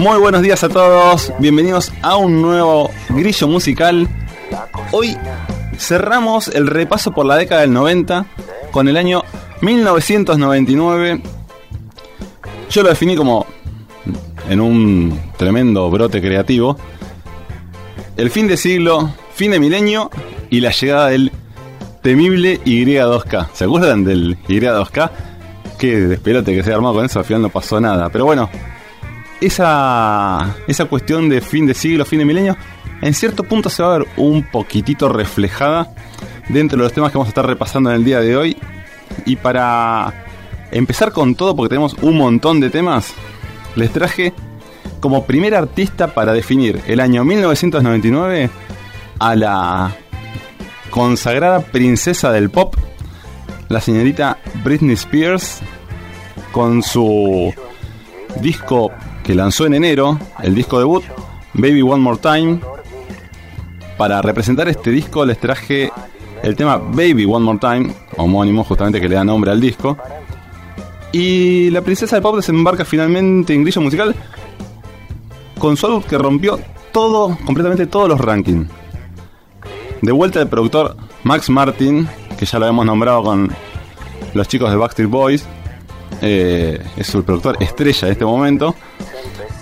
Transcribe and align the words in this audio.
Muy 0.00 0.18
buenos 0.18 0.40
días 0.40 0.64
a 0.64 0.70
todos, 0.70 1.30
bienvenidos 1.40 1.92
a 2.00 2.16
un 2.16 2.40
nuevo 2.40 2.90
grillo 3.10 3.46
musical. 3.48 4.08
Hoy 4.92 5.14
cerramos 5.76 6.48
el 6.48 6.68
repaso 6.68 7.12
por 7.12 7.26
la 7.26 7.36
década 7.36 7.60
del 7.60 7.74
90 7.74 8.24
con 8.70 8.88
el 8.88 8.96
año 8.96 9.22
1999. 9.60 11.20
Yo 12.70 12.82
lo 12.82 12.88
definí 12.88 13.14
como 13.14 13.44
en 14.48 14.62
un 14.62 15.20
tremendo 15.36 15.90
brote 15.90 16.22
creativo. 16.22 16.78
El 18.16 18.30
fin 18.30 18.48
de 18.48 18.56
siglo, 18.56 19.12
fin 19.34 19.50
de 19.50 19.60
milenio 19.60 20.10
y 20.48 20.60
la 20.60 20.70
llegada 20.70 21.08
del 21.08 21.30
temible 22.00 22.58
Y2K. 22.64 23.48
¿Se 23.52 23.64
acuerdan 23.64 24.04
del 24.04 24.38
Y2K? 24.48 25.10
Qué 25.78 25.96
despelote 26.00 26.54
que 26.54 26.62
se 26.62 26.72
ha 26.72 26.76
armado 26.76 26.94
con 26.94 27.04
eso, 27.04 27.18
al 27.18 27.26
final 27.26 27.42
no 27.42 27.50
pasó 27.50 27.78
nada. 27.82 28.08
Pero 28.08 28.24
bueno, 28.24 28.48
esa, 29.40 30.56
esa 30.66 30.84
cuestión 30.86 31.28
de 31.28 31.40
fin 31.40 31.66
de 31.66 31.74
siglo, 31.74 32.04
fin 32.04 32.18
de 32.18 32.24
milenio, 32.24 32.56
en 33.02 33.14
cierto 33.14 33.44
punto 33.44 33.70
se 33.70 33.82
va 33.82 33.94
a 33.94 33.98
ver 33.98 34.08
un 34.16 34.42
poquitito 34.42 35.08
reflejada 35.08 35.92
dentro 36.48 36.78
de 36.78 36.84
los 36.84 36.92
temas 36.92 37.10
que 37.10 37.18
vamos 37.18 37.28
a 37.28 37.30
estar 37.30 37.46
repasando 37.46 37.90
en 37.90 37.96
el 37.96 38.04
día 38.04 38.20
de 38.20 38.36
hoy. 38.36 38.56
Y 39.24 39.36
para 39.36 40.24
empezar 40.70 41.12
con 41.12 41.34
todo, 41.34 41.56
porque 41.56 41.70
tenemos 41.70 41.94
un 42.02 42.16
montón 42.16 42.60
de 42.60 42.70
temas, 42.70 43.12
les 43.76 43.90
traje 43.92 44.32
como 45.00 45.24
primer 45.24 45.54
artista 45.54 46.14
para 46.14 46.32
definir 46.32 46.80
el 46.86 47.00
año 47.00 47.24
1999 47.24 48.50
a 49.18 49.36
la 49.36 49.96
consagrada 50.90 51.60
princesa 51.60 52.32
del 52.32 52.50
pop, 52.50 52.74
la 53.68 53.80
señorita 53.80 54.38
Britney 54.62 54.94
Spears, 54.94 55.60
con 56.52 56.82
su 56.82 57.54
disco 58.40 58.90
que 59.30 59.36
lanzó 59.36 59.64
en 59.64 59.74
enero, 59.74 60.18
el 60.42 60.56
disco 60.56 60.80
debut, 60.80 61.04
Baby 61.54 61.82
One 61.82 62.02
More 62.02 62.18
Time. 62.18 62.58
Para 63.96 64.20
representar 64.20 64.68
este 64.68 64.90
disco 64.90 65.24
les 65.24 65.38
traje 65.38 65.92
el 66.42 66.56
tema 66.56 66.78
Baby 66.78 67.26
One 67.26 67.44
More 67.44 67.60
Time, 67.60 67.94
homónimo 68.16 68.64
justamente 68.64 69.00
que 69.00 69.08
le 69.08 69.14
da 69.14 69.22
nombre 69.22 69.52
al 69.52 69.60
disco. 69.60 69.96
Y 71.12 71.70
la 71.70 71.80
princesa 71.80 72.16
del 72.16 72.24
pop 72.24 72.34
desembarca 72.34 72.84
finalmente 72.84 73.54
en 73.54 73.62
Grillo 73.62 73.82
Musical 73.82 74.16
con 75.60 75.76
su 75.76 76.02
que 76.02 76.18
rompió 76.18 76.58
todo, 76.90 77.38
completamente 77.46 77.86
todos 77.86 78.08
los 78.08 78.20
rankings. 78.20 78.68
De 80.02 80.10
vuelta 80.10 80.40
el 80.40 80.48
productor 80.48 80.96
Max 81.22 81.48
Martin, 81.50 82.08
que 82.36 82.46
ya 82.46 82.58
lo 82.58 82.66
hemos 82.66 82.84
nombrado 82.84 83.22
con 83.22 83.48
los 84.34 84.48
chicos 84.48 84.72
de 84.72 84.76
Backstreet 84.76 85.08
Boys, 85.08 85.46
eh, 86.20 86.84
es 86.96 87.14
el 87.14 87.22
productor 87.22 87.56
estrella 87.62 88.06
de 88.06 88.12
este 88.12 88.24
momento, 88.24 88.74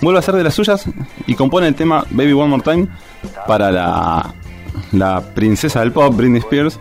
vuelve 0.01 0.17
a 0.17 0.19
hacer 0.19 0.35
de 0.35 0.43
las 0.43 0.53
suyas 0.53 0.85
y 1.27 1.35
compone 1.35 1.67
el 1.67 1.75
tema 1.75 2.05
Baby 2.11 2.33
One 2.33 2.47
More 2.47 2.63
Time 2.63 2.87
para 3.47 3.71
la, 3.71 4.33
la 4.91 5.21
princesa 5.33 5.81
del 5.81 5.91
pop, 5.91 6.15
Britney 6.15 6.39
Spears, 6.39 6.79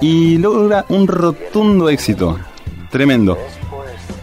y 0.00 0.38
logra 0.38 0.84
un 0.88 1.06
rotundo 1.06 1.88
éxito, 1.88 2.38
tremendo. 2.90 3.38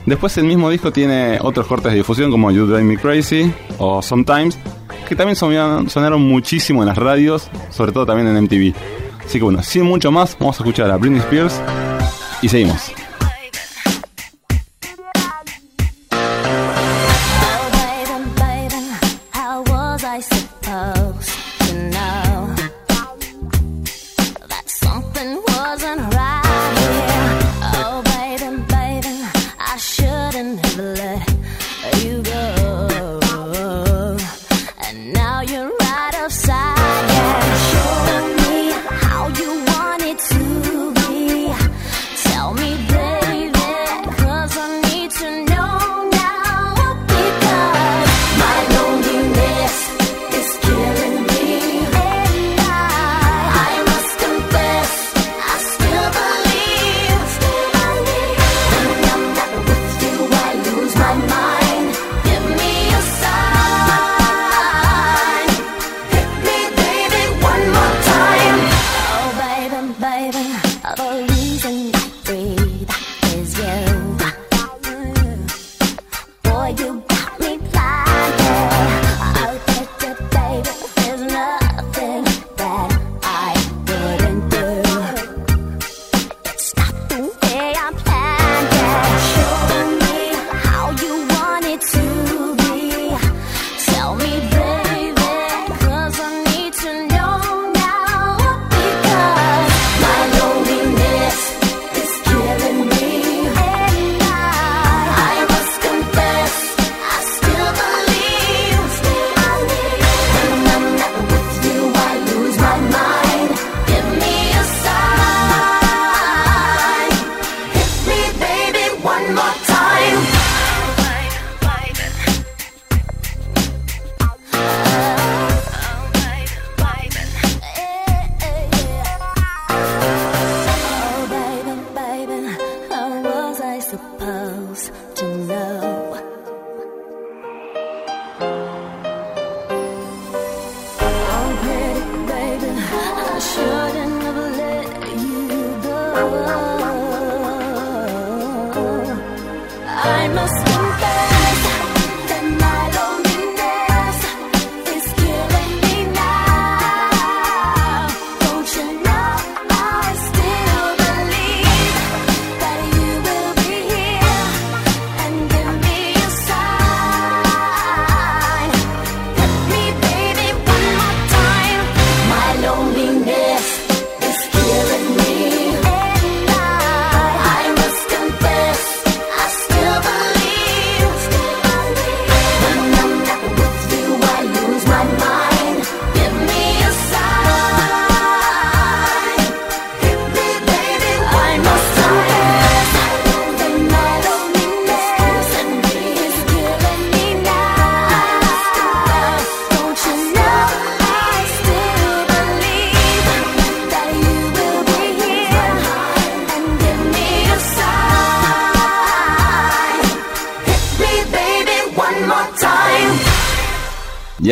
Después 0.06 0.38
el 0.38 0.46
mismo 0.46 0.69
disco 0.69 0.91
tiene 0.91 1.38
otros 1.41 1.68
cortes 1.68 1.91
de 1.91 1.97
difusión 1.97 2.31
como 2.31 2.50
You 2.50 2.66
Drive 2.66 2.84
Me 2.84 2.97
Crazy 2.97 3.52
o 3.78 4.02
Sometimes, 4.02 4.58
que 5.08 5.16
también 5.16 5.35
sonaron, 5.35 5.90
sonaron 5.90 6.22
muchísimo 6.22 6.81
en 6.81 6.88
las 6.88 6.97
radios, 6.97 7.50
sobre 7.69 7.91
todo 7.91 8.06
también 8.06 8.28
en 8.28 8.44
MTV. 8.44 8.74
Así 9.25 9.38
que 9.40 9.44
bueno, 9.44 9.62
sin 9.62 9.84
mucho 9.84 10.12
más, 10.12 10.38
vamos 10.40 10.58
a 10.59 10.64
escuchar 10.64 10.90
a 10.90 10.97
Britney 10.97 11.19
Spears 11.19 11.62
y 12.41 12.47
seguimos. 12.47 12.94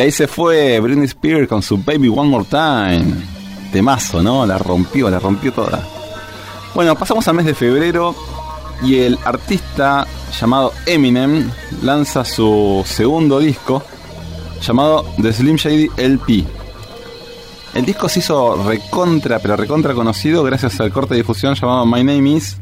Ahí 0.06 0.12
se 0.12 0.28
fue 0.28 0.78
Britney 0.80 1.04
Spears 1.06 1.48
con 1.48 1.62
su 1.62 1.78
Baby 1.78 2.08
One 2.08 2.28
More 2.30 2.44
Time. 2.44 3.04
Temazo, 3.72 4.22
¿no? 4.22 4.46
La 4.46 4.56
rompió, 4.56 5.10
la 5.10 5.18
rompió 5.18 5.52
toda. 5.52 5.82
Bueno, 6.74 6.94
pasamos 6.96 7.26
al 7.28 7.34
mes 7.34 7.46
de 7.46 7.54
febrero 7.54 8.14
y 8.82 8.98
el 9.00 9.18
artista 9.24 10.06
llamado 10.38 10.72
Eminem 10.86 11.50
lanza 11.82 12.24
su 12.24 12.82
segundo 12.86 13.38
disco 13.40 13.82
llamado 14.62 15.04
The 15.20 15.32
Slim 15.32 15.56
Shady 15.56 15.90
LP. 15.96 16.44
El 17.74 17.84
disco 17.84 18.08
se 18.08 18.20
hizo 18.20 18.62
recontra, 18.64 19.38
pero 19.40 19.56
recontra 19.56 19.92
conocido 19.94 20.42
gracias 20.44 20.78
al 20.80 20.92
corte 20.92 21.14
de 21.14 21.20
difusión 21.20 21.54
llamado 21.54 21.84
My 21.84 22.04
Name 22.04 22.30
Is. 22.30 22.58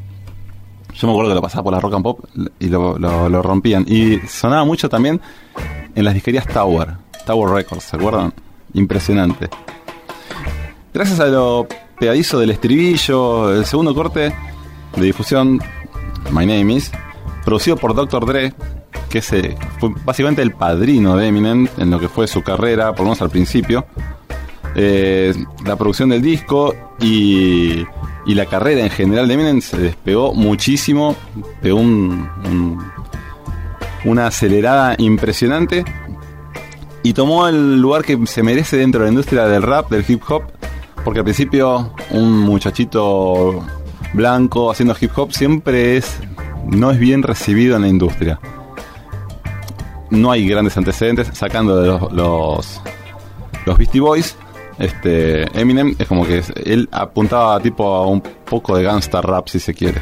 Yo 0.94 1.06
me 1.08 1.12
acuerdo 1.12 1.30
que 1.30 1.34
lo 1.34 1.42
pasaba 1.42 1.62
por 1.64 1.72
la 1.74 1.80
rock 1.80 1.94
and 1.94 2.02
pop 2.04 2.20
y 2.58 2.68
lo, 2.68 2.98
lo- 2.98 3.42
rompían. 3.42 3.84
Y 3.86 4.18
sonaba 4.28 4.64
mucho 4.64 4.88
también 4.88 5.20
en 5.94 6.04
las 6.04 6.14
disquerías 6.14 6.46
Tower, 6.46 6.94
Tower 7.24 7.50
Records, 7.52 7.84
¿se 7.84 7.96
acuerdan? 7.96 8.32
Impresionante. 8.74 9.48
Gracias 10.92 11.20
a 11.20 11.26
lo 11.26 11.66
pegadizo 11.98 12.38
del 12.38 12.50
estribillo, 12.50 13.52
el 13.54 13.64
segundo 13.64 13.94
corte 13.94 14.34
de 14.96 15.02
difusión, 15.04 15.60
My 16.30 16.46
Name 16.46 16.74
Is, 16.74 16.90
producido 17.44 17.76
por 17.76 17.94
Dr. 17.94 18.26
Dre, 18.26 18.54
que 19.08 19.18
eh, 19.32 19.56
fue 19.78 19.90
básicamente 20.04 20.42
el 20.42 20.52
padrino 20.52 21.16
de 21.16 21.28
Eminem 21.28 21.68
en 21.78 21.90
lo 21.90 21.98
que 22.00 22.08
fue 22.08 22.26
su 22.26 22.42
carrera, 22.42 22.90
por 22.92 23.00
lo 23.00 23.04
menos 23.06 23.22
al 23.22 23.30
principio. 23.30 23.86
Eh, 24.76 25.32
la 25.64 25.76
producción 25.76 26.08
del 26.08 26.20
disco 26.22 26.74
y, 27.00 27.84
y 28.26 28.34
la 28.34 28.46
carrera 28.46 28.80
en 28.82 28.90
general 28.90 29.28
de 29.28 29.34
Eminem 29.34 29.60
se 29.60 29.78
despegó 29.78 30.34
muchísimo, 30.34 31.14
pegó 31.62 31.78
un- 31.78 32.28
una 34.04 34.26
acelerada 34.26 34.94
impresionante 34.98 35.84
y 37.04 37.12
tomó 37.12 37.46
el 37.46 37.82
lugar 37.82 38.02
que 38.02 38.18
se 38.26 38.42
merece 38.42 38.78
dentro 38.78 39.00
de 39.00 39.06
la 39.06 39.10
industria 39.10 39.44
del 39.44 39.62
rap, 39.62 39.90
del 39.90 40.06
hip 40.08 40.22
hop, 40.26 40.44
porque 41.04 41.20
al 41.20 41.24
principio 41.24 41.92
un 42.10 42.32
muchachito 42.40 43.62
blanco 44.14 44.70
haciendo 44.70 44.96
hip 44.98 45.10
hop 45.14 45.30
siempre 45.30 45.98
es 45.98 46.18
no 46.66 46.90
es 46.90 46.98
bien 46.98 47.22
recibido 47.22 47.76
en 47.76 47.82
la 47.82 47.88
industria. 47.88 48.40
No 50.08 50.32
hay 50.32 50.48
grandes 50.48 50.78
antecedentes 50.78 51.28
sacando 51.34 51.76
de 51.78 51.88
los 51.88 52.80
los, 53.66 53.78
Beastie 53.78 54.00
Boys. 54.00 54.36
Este 54.78 55.42
Eminem 55.60 55.94
es 55.98 56.08
como 56.08 56.26
que 56.26 56.42
él 56.64 56.88
apuntaba 56.90 57.60
tipo 57.60 57.86
a 57.86 58.06
un 58.06 58.22
poco 58.22 58.76
de 58.78 58.82
gangsta 58.82 59.20
rap 59.20 59.48
si 59.48 59.60
se 59.60 59.74
quiere. 59.74 60.00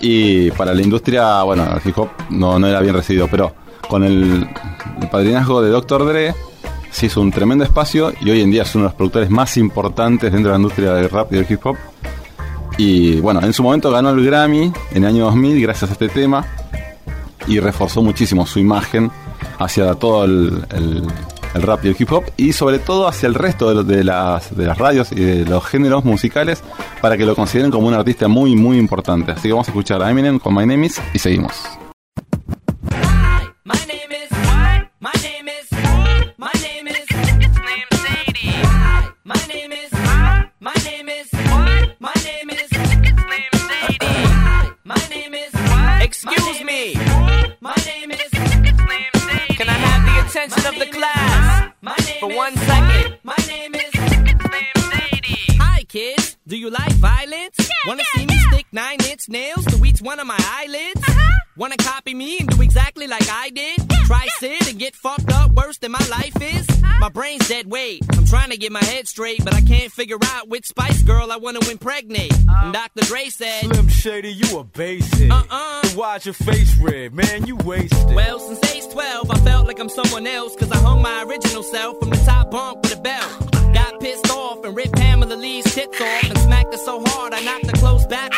Y 0.00 0.50
para 0.52 0.72
la 0.72 0.80
industria, 0.80 1.42
bueno, 1.42 1.66
el 1.70 1.86
hip 1.86 1.98
hop 1.98 2.08
no, 2.30 2.58
no 2.58 2.66
era 2.66 2.80
bien 2.80 2.94
recibido, 2.94 3.28
pero 3.30 3.67
con 3.88 4.04
el, 4.04 4.48
el 5.00 5.08
padrinazgo 5.10 5.62
de 5.62 5.70
Dr. 5.70 6.06
Dre 6.06 6.34
se 6.90 7.06
hizo 7.06 7.20
un 7.20 7.30
tremendo 7.30 7.64
espacio 7.64 8.12
y 8.20 8.30
hoy 8.30 8.40
en 8.40 8.50
día 8.50 8.62
es 8.62 8.74
uno 8.74 8.84
de 8.84 8.88
los 8.90 8.94
productores 8.94 9.30
más 9.30 9.56
importantes 9.56 10.32
dentro 10.32 10.50
de 10.50 10.58
la 10.58 10.62
industria 10.62 10.94
del 10.94 11.10
rap 11.10 11.32
y 11.32 11.36
del 11.36 11.46
hip 11.48 11.64
hop. 11.66 11.76
Y 12.76 13.20
bueno, 13.20 13.40
en 13.42 13.52
su 13.52 13.62
momento 13.62 13.90
ganó 13.90 14.10
el 14.10 14.24
Grammy 14.24 14.72
en 14.92 15.04
el 15.04 15.06
año 15.06 15.24
2000 15.26 15.60
gracias 15.62 15.90
a 15.90 15.92
este 15.94 16.08
tema 16.08 16.44
y 17.46 17.60
reforzó 17.60 18.02
muchísimo 18.02 18.46
su 18.46 18.58
imagen 18.58 19.10
hacia 19.58 19.94
todo 19.94 20.24
el, 20.24 20.64
el- 20.74 21.06
rap 21.54 21.84
y 21.84 21.88
el 21.88 21.96
hip 21.98 22.12
hop 22.12 22.22
y 22.36 22.52
sobre 22.52 22.78
todo 22.78 23.08
hacia 23.08 23.26
el 23.26 23.34
resto 23.34 23.82
de 23.82 24.04
las, 24.04 24.54
de 24.56 24.66
las 24.66 24.78
radios 24.78 25.10
y 25.10 25.16
de 25.16 25.44
los 25.44 25.64
géneros 25.64 26.04
musicales 26.04 26.62
para 27.00 27.16
que 27.16 27.24
lo 27.26 27.34
consideren 27.34 27.70
como 27.72 27.88
un 27.88 27.94
artista 27.94 28.28
muy 28.28 28.54
muy 28.54 28.78
importante. 28.78 29.32
Así 29.32 29.42
que 29.48 29.52
vamos 29.52 29.66
a 29.66 29.72
escuchar 29.72 30.00
a 30.02 30.10
Eminem 30.10 30.38
con 30.38 30.54
My 30.54 30.66
Name 30.66 30.86
Is 30.86 31.00
y 31.14 31.18
seguimos. 31.18 31.54
Attention 50.28 50.66
of 50.66 50.78
the 50.78 50.86
class 50.86 51.72
for 52.20 52.28
one 52.28 52.54
second? 52.54 53.18
My 53.22 53.34
name 53.46 53.74
is. 53.74 53.90
Hi 55.58 55.82
kids, 55.88 56.36
do 56.46 56.56
you 56.56 56.68
like 56.68 56.92
violence? 56.96 57.56
Wanna 57.86 58.02
see 58.14 58.26
me 58.26 58.38
stick 58.50 58.66
nine 58.70 58.98
inch 59.08 59.28
nails 59.28 59.64
to 59.66 59.82
each 59.84 60.02
one 60.02 60.20
of 60.20 60.26
my 60.26 60.38
eyelids? 60.38 61.47
Wanna 61.58 61.76
copy 61.76 62.14
me 62.14 62.38
and 62.38 62.48
do 62.48 62.62
exactly 62.62 63.08
like 63.08 63.28
I 63.28 63.50
did? 63.50 63.80
Try 64.06 64.28
sit 64.38 64.70
and 64.70 64.78
get 64.78 64.94
fucked 64.94 65.32
up 65.32 65.50
worse 65.50 65.76
than 65.78 65.90
my 65.90 66.06
life 66.08 66.40
is? 66.40 66.64
My 67.00 67.08
brain's 67.08 67.48
dead 67.48 67.66
weight. 67.66 68.04
I'm 68.12 68.26
trying 68.26 68.50
to 68.50 68.56
get 68.56 68.70
my 68.70 68.82
head 68.84 69.08
straight, 69.08 69.44
but 69.44 69.54
I 69.54 69.60
can't 69.62 69.90
figure 69.90 70.18
out 70.22 70.48
which 70.48 70.66
Spice 70.66 71.02
Girl 71.02 71.32
I 71.32 71.36
wanna 71.36 71.58
impregnate. 71.68 72.32
Uh. 72.32 72.60
And 72.62 72.72
Dr. 72.72 73.04
Dre 73.06 73.24
said, 73.28 73.64
Slim 73.64 73.88
Shady, 73.88 74.32
you 74.34 74.56
a 74.56 74.62
basic. 74.62 75.32
Uh-uh. 75.32 75.82
Watch 75.96 76.26
your 76.26 76.34
face 76.34 76.76
red, 76.76 77.12
man? 77.12 77.44
You 77.48 77.56
wasted. 77.56 78.14
Well, 78.14 78.38
since 78.38 78.64
age 78.72 78.92
12, 78.92 79.28
I 79.28 79.38
felt 79.40 79.66
like 79.66 79.80
I'm 79.80 79.88
someone 79.88 80.28
else, 80.28 80.54
cause 80.54 80.70
I 80.70 80.76
hung 80.76 81.02
my 81.02 81.24
original 81.24 81.64
self 81.64 81.98
from 81.98 82.10
the 82.10 82.16
top 82.18 82.52
bunk 82.52 82.84
with 82.84 82.96
a 82.96 83.00
belt. 83.00 83.50
Got 83.74 83.98
pissed 84.00 84.30
off 84.30 84.64
and 84.64 84.76
ripped 84.76 84.94
Pamela 84.94 85.34
Lee's 85.34 85.64
tits 85.74 86.00
off 86.00 86.24
and 86.24 86.38
smacked 86.38 86.72
her 86.72 86.78
so 86.78 87.02
hard 87.04 87.34
I 87.34 87.40
knocked 87.40 87.66
her 87.66 87.72
clothes 87.72 88.06
backwards 88.06 88.37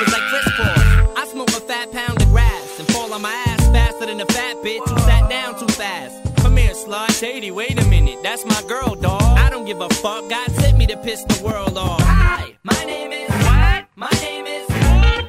Shady, 7.21 7.51
wait 7.51 7.79
a 7.79 7.87
minute, 7.91 8.23
that's 8.23 8.47
my 8.47 8.63
girl, 8.67 8.95
dog. 8.95 9.21
I 9.21 9.51
don't 9.51 9.67
give 9.67 9.83
a 9.83 9.91
fuck, 9.91 10.31
God 10.31 10.51
sent 10.53 10.79
me 10.79 10.87
to 10.87 10.97
piss 10.97 11.23
the 11.25 11.45
world 11.45 11.77
off. 11.77 12.01
Hi, 12.01 12.57
my 12.63 12.85
name 12.87 13.13
is 13.13 13.29
what? 13.29 13.85
My 13.95 14.09
name 14.23 14.47
is 14.47 14.67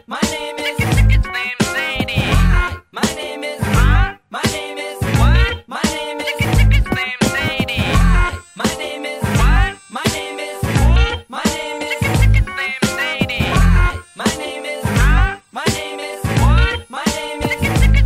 my 0.08 0.22
name 0.32 0.56
is 0.58 0.78
Slim 0.78 1.12
Shady. 1.76 2.24
My 2.94 3.02
name 3.18 3.44
is 3.44 3.60
my 3.60 4.42
name 4.54 4.78
is 4.78 5.02
what? 5.20 5.68
My 5.68 5.82
name 5.92 6.22
is 6.22 6.32
Slim 6.40 6.72
Shady. 7.36 7.84
My 8.56 8.74
name 8.78 9.06
is 9.06 9.22
what? 9.22 9.76
My 9.92 10.04
name 10.14 10.40
is 10.40 10.64
my 11.28 11.44
name 11.44 11.82
is 11.82 12.00
Slim 12.00 12.34
Shady. 12.96 13.44
My 14.16 14.32
name 14.40 14.64
is 14.64 14.86
my 15.52 15.66
name 15.76 16.00
is 16.00 16.24
what? 16.40 16.90
My 16.90 17.04
name 17.18 17.42
is 17.42 17.60
Slim 17.60 18.06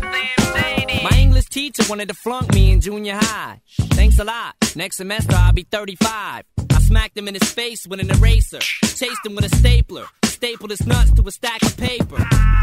Shady. 0.55 1.03
My 1.03 1.15
English 1.19 1.45
teacher 1.49 1.83
wanted 1.87 2.07
to 2.07 2.15
flunk 2.15 2.51
me 2.55 2.71
in 2.71 2.81
junior 2.81 3.17
high. 3.21 3.61
Thanks 4.15 4.31
a 4.31 4.33
lot. 4.33 4.55
Next 4.77 4.95
semester 4.95 5.35
I'll 5.35 5.51
be 5.51 5.63
35. 5.69 6.45
I 6.57 6.79
smacked 6.79 7.17
him 7.17 7.27
in 7.27 7.33
his 7.33 7.51
face 7.51 7.85
with 7.85 7.99
an 7.99 8.09
eraser. 8.09 8.59
Chased 8.59 9.25
him 9.25 9.35
with 9.35 9.43
a 9.43 9.53
stapler. 9.57 10.05
Stapled 10.23 10.71
his 10.71 10.87
nuts 10.87 11.11
to 11.15 11.27
a 11.27 11.31
stack 11.31 11.61
of 11.63 11.75
paper. 11.75 12.15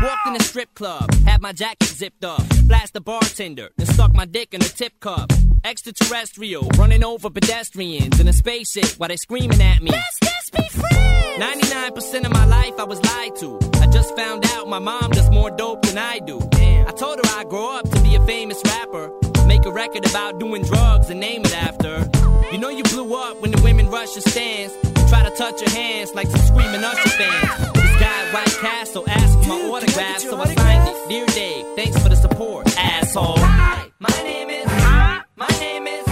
Walked 0.03 0.27
in 0.29 0.37
a 0.37 0.41
strip 0.41 0.73
club. 0.73 1.13
Had 1.27 1.43
my 1.43 1.53
jacket 1.53 1.89
zipped 1.89 2.25
up. 2.25 2.41
Flashed 2.67 2.95
the 2.95 3.03
bartender. 3.03 3.69
Then 3.77 3.87
stuck 3.87 4.15
my 4.15 4.25
dick 4.25 4.55
in 4.55 4.63
a 4.63 4.65
tip 4.65 4.99
cup. 5.01 5.31
Extraterrestrial. 5.63 6.71
Running 6.79 7.05
over 7.05 7.29
pedestrians 7.29 8.19
in 8.19 8.29
a 8.29 8.33
spaceship 8.33 8.99
while 8.99 9.09
they 9.09 9.19
screaming 9.19 9.61
at 9.61 9.83
me. 9.83 9.91
Let's 9.91 10.21
just 10.21 10.53
be 10.53 10.81
friends. 10.81 11.39
99% 11.39 12.25
of 12.25 12.33
my 12.33 12.47
life 12.47 12.79
I 12.79 12.85
was 12.85 13.05
lied 13.05 13.37
to. 13.41 13.59
I 13.75 13.89
just 13.89 14.17
found 14.17 14.47
out 14.53 14.71
my 14.71 14.79
mom 14.79 15.11
does 15.11 15.29
more 15.29 15.51
dope 15.51 15.83
than 15.83 15.99
I 15.99 16.19
do. 16.21 16.41
Damn. 16.53 16.89
I 16.89 16.93
told 16.93 17.19
her 17.19 17.39
I'd 17.39 17.51
grow 17.51 17.77
up 17.77 17.91
to 17.91 18.01
be 18.01 18.15
a 18.15 18.25
famous 18.25 18.63
rapper. 18.65 19.13
Make 19.53 19.67
a 19.67 19.71
record 19.71 20.09
about 20.09 20.39
doing 20.39 20.63
drugs 20.63 21.11
and 21.11 21.21
name 21.21 21.43
it 21.45 21.55
after. 21.55 22.09
You 22.51 22.57
know 22.57 22.71
you 22.71 22.83
blew 22.85 23.15
up 23.15 23.43
when 23.43 23.51
the 23.51 23.61
women 23.61 23.91
rush 23.91 24.15
your 24.15 24.23
stands 24.23 24.73
and 24.83 25.09
try 25.11 25.29
to 25.29 25.37
touch 25.37 25.61
your 25.61 25.69
hands 25.69 26.15
like 26.15 26.27
some 26.29 26.41
screaming 26.41 26.83
Usher 26.83 27.11
fans. 27.11 27.73
This 27.75 28.01
guy 28.01 28.33
White 28.33 28.57
Castle 28.63 29.05
asked 29.07 29.41
for 29.41 29.49
my 29.49 29.61
autograph, 29.69 30.21
so 30.21 30.41
I 30.41 30.55
signed 30.55 30.89
it. 30.89 31.09
Dear 31.11 31.27
Dave, 31.27 31.67
thanks 31.77 32.03
for 32.03 32.09
the 32.09 32.17
support, 32.17 32.67
asshole. 32.79 33.37
Hi, 33.41 33.91
my 33.99 34.09
name 34.23 34.49
is. 34.49 34.65
Hi, 34.69 35.21
My 35.37 35.49
name 35.61 35.87
is. 35.87 36.12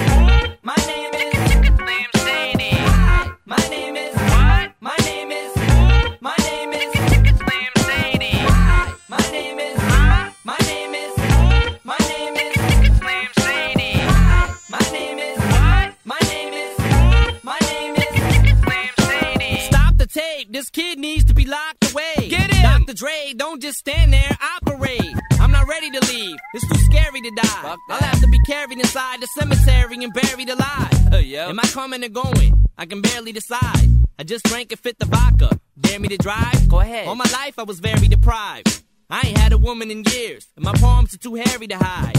Tape. 20.40 20.52
This 20.52 20.70
kid 20.70 20.98
needs 20.98 21.24
to 21.26 21.34
be 21.34 21.44
locked 21.46 21.92
away. 21.92 22.28
Get 22.28 22.52
him. 22.52 22.84
Dr. 22.84 22.94
Dre, 22.94 23.32
don't 23.36 23.60
just 23.60 23.78
stand 23.78 24.12
there. 24.12 24.36
Operate. 24.56 25.14
I'm 25.40 25.50
not 25.50 25.66
ready 25.68 25.90
to 25.90 26.00
leave. 26.06 26.36
It's 26.54 26.68
too 26.68 26.78
scary 26.90 27.20
to 27.20 27.30
die. 27.30 27.76
I'll 27.88 27.98
have 27.98 28.20
to 28.20 28.28
be 28.28 28.38
carried 28.46 28.78
inside 28.78 29.20
the 29.20 29.26
cemetery 29.38 30.02
and 30.02 30.12
buried 30.12 30.48
alive. 30.48 31.12
Uh, 31.12 31.16
Am 31.16 31.58
I 31.58 31.64
coming 31.64 32.04
or 32.04 32.08
going? 32.08 32.66
I 32.78 32.86
can 32.86 33.00
barely 33.02 33.32
decide. 33.32 33.88
I 34.18 34.22
just 34.24 34.44
drank 34.44 34.70
and 34.72 34.80
fit 34.80 34.98
the 34.98 35.06
vodka. 35.06 35.58
Dare 35.78 35.98
me 35.98 36.08
to 36.08 36.16
drive? 36.18 36.68
Go 36.68 36.80
ahead. 36.80 37.08
All 37.08 37.14
my 37.14 37.30
life 37.32 37.58
I 37.58 37.62
was 37.64 37.80
very 37.80 38.08
deprived. 38.08 38.82
I 39.12 39.22
ain't 39.26 39.38
had 39.38 39.52
a 39.52 39.58
woman 39.58 39.90
in 39.90 40.04
years, 40.04 40.46
and 40.54 40.64
my 40.64 40.72
palms 40.74 41.12
are 41.14 41.18
too 41.18 41.34
hairy 41.34 41.66
to 41.66 41.76
hide. 41.76 42.14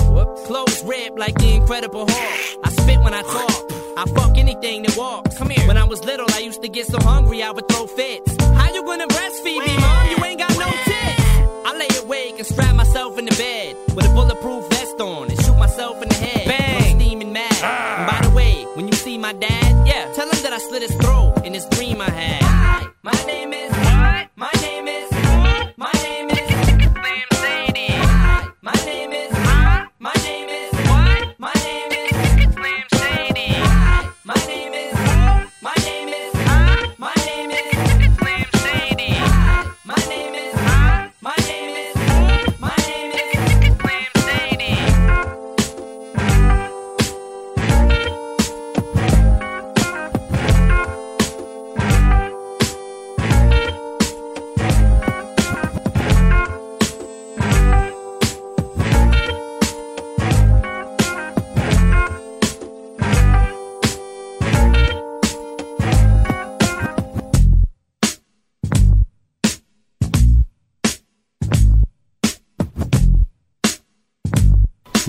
Clothes 0.45 0.83
ripped 0.83 1.17
like 1.17 1.37
the 1.37 1.53
Incredible 1.53 2.05
Hulk. 2.09 2.59
I 2.65 2.69
spit 2.69 2.99
when 2.99 3.13
I 3.13 3.21
talk. 3.21 3.71
I 3.97 4.05
fuck 4.13 4.37
anything 4.37 4.83
that 4.83 4.97
walks. 4.97 5.37
Come 5.37 5.51
here. 5.51 5.65
When 5.67 5.77
I 5.77 5.85
was 5.85 6.03
little, 6.03 6.25
I 6.31 6.39
used 6.39 6.61
to 6.63 6.67
get 6.67 6.87
so 6.87 6.99
hungry 6.99 7.43
I 7.43 7.51
would 7.51 7.67
throw 7.69 7.87
fits. 7.87 8.35
How 8.41 8.73
you 8.73 8.83
gonna 8.83 9.07
breastfeed 9.07 9.65
me, 9.65 9.77
mom? 9.77 10.09
You 10.09 10.25
ain't 10.25 10.39
got 10.39 10.51
no 10.57 10.69
tits. 10.83 11.21
I 11.65 11.75
lay 11.77 12.03
awake 12.03 12.35
and 12.37 12.45
strap 12.45 12.75
myself 12.75 13.17
in 13.17 13.23
the 13.23 13.35
bed 13.35 13.77
with 13.95 14.05
a 14.05 14.13
bulletproof 14.13 14.67
vest 14.69 14.99
on 14.99 15.29
and 15.29 15.41
shoot 15.41 15.57
myself 15.57 16.01
in 16.01 16.09
the 16.09 16.15
head. 16.15 16.45
Bang! 16.47 16.93
I'm 16.93 16.99
steaming 16.99 17.31
mad. 17.31 17.53
Ah. 17.63 17.99
And 17.99 18.11
by 18.11 18.27
the 18.27 18.35
way, 18.35 18.65
when 18.75 18.87
you 18.87 18.93
see 18.93 19.17
my 19.17 19.31
dad, 19.31 19.87
yeah, 19.87 20.11
tell 20.13 20.29
him 20.29 20.43
that 20.43 20.51
I 20.51 20.57
slit 20.57 20.81
his 20.81 20.95
throat 20.95 21.45
in 21.45 21.53
this 21.53 21.65
dream 21.69 22.01
I 22.01 22.09
had. 22.09 22.41
Ah. 22.43 22.91
My 23.03 23.13
name 23.27 23.53
is. 23.53 23.71
What? 23.71 24.27
My 24.35 24.51
name 24.61 24.87
is. 24.89 25.10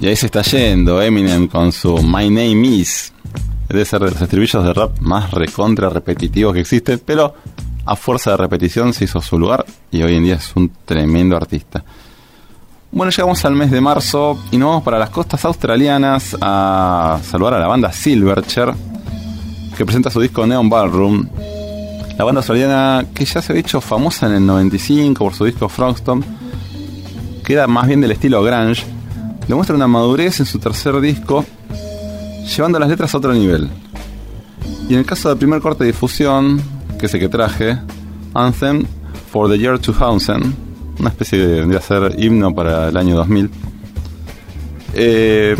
Y 0.02 0.08
ahí 0.08 0.16
se 0.16 0.26
está 0.26 0.42
yendo 0.42 1.00
Eminem 1.00 1.46
con 1.46 1.70
su 1.70 1.96
My 1.98 2.28
Name 2.28 2.66
Is. 2.66 3.12
Debe 3.68 3.84
ser 3.84 4.00
de 4.00 4.10
los 4.10 4.20
estribillos 4.20 4.64
de 4.64 4.74
rap 4.74 4.98
más 4.98 5.30
recontra 5.30 5.88
repetitivos 5.90 6.54
que 6.54 6.58
existen, 6.58 7.00
pero 7.06 7.36
a 7.86 7.94
fuerza 7.94 8.32
de 8.32 8.36
repetición 8.38 8.92
se 8.94 9.04
hizo 9.04 9.22
su 9.22 9.38
lugar 9.38 9.64
y 9.92 10.02
hoy 10.02 10.16
en 10.16 10.24
día 10.24 10.34
es 10.34 10.56
un 10.56 10.72
tremendo 10.84 11.36
artista. 11.36 11.84
Bueno, 12.90 13.12
llegamos 13.12 13.44
al 13.44 13.54
mes 13.54 13.70
de 13.70 13.80
marzo 13.80 14.42
y 14.50 14.56
nos 14.56 14.70
vamos 14.70 14.82
para 14.82 14.98
las 14.98 15.10
costas 15.10 15.44
australianas 15.44 16.36
a 16.40 17.20
saludar 17.22 17.54
a 17.54 17.60
la 17.60 17.68
banda 17.68 17.92
Silverchair, 17.92 18.74
que 19.76 19.84
presenta 19.84 20.10
su 20.10 20.20
disco 20.20 20.44
Neon 20.44 20.68
Ballroom. 20.68 21.28
La 22.18 22.24
banda 22.24 22.40
australiana 22.40 23.06
que 23.14 23.24
ya 23.24 23.40
se 23.40 23.52
ha 23.52 23.56
hecho 23.56 23.80
famosa 23.80 24.26
en 24.26 24.32
el 24.32 24.46
95 24.46 25.24
por 25.24 25.32
su 25.32 25.44
disco 25.44 25.68
Frogstone, 25.68 26.24
que 27.44 27.52
era 27.52 27.68
más 27.68 27.86
bien 27.86 28.00
del 28.00 28.10
estilo 28.10 28.42
grunge, 28.42 28.84
demuestra 29.48 29.76
una 29.76 29.88
madurez 29.88 30.40
en 30.40 30.46
su 30.46 30.58
tercer 30.58 31.00
disco, 31.00 31.44
llevando 32.54 32.78
las 32.78 32.88
letras 32.88 33.14
a 33.14 33.18
otro 33.18 33.32
nivel. 33.32 33.68
Y 34.88 34.94
en 34.94 35.00
el 35.00 35.06
caso 35.06 35.28
del 35.28 35.38
primer 35.38 35.60
corte 35.60 35.84
de 35.84 35.92
difusión, 35.92 36.60
que 36.98 37.06
es 37.06 37.14
el 37.14 37.20
que 37.20 37.28
traje, 37.28 37.78
Anthem 38.34 38.84
for 39.30 39.50
the 39.50 39.58
Year 39.58 39.80
2000, 39.80 40.54
una 40.98 41.08
especie 41.08 41.38
de 41.38 41.76
a 41.76 41.80
ser 41.80 42.14
himno 42.18 42.54
para 42.54 42.88
el 42.88 42.96
año 42.96 43.16
2000, 43.16 43.50
eh, 44.94 45.56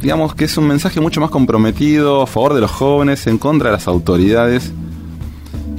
digamos 0.00 0.34
que 0.34 0.44
es 0.44 0.56
un 0.56 0.66
mensaje 0.66 1.00
mucho 1.00 1.20
más 1.20 1.30
comprometido 1.30 2.22
a 2.22 2.26
favor 2.26 2.54
de 2.54 2.60
los 2.60 2.70
jóvenes, 2.70 3.26
en 3.26 3.38
contra 3.38 3.70
de 3.70 3.76
las 3.76 3.86
autoridades. 3.86 4.72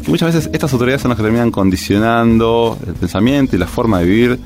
Que 0.04 0.10
muchas 0.10 0.34
veces 0.34 0.50
estas 0.54 0.74
autoridades 0.74 1.02
son 1.02 1.10
las 1.10 1.18
que 1.18 1.24
terminan 1.24 1.52
condicionando 1.52 2.78
el 2.86 2.94
pensamiento 2.94 3.56
y 3.56 3.60
la 3.60 3.68
forma 3.68 4.00
de 4.00 4.06
vivir 4.06 4.40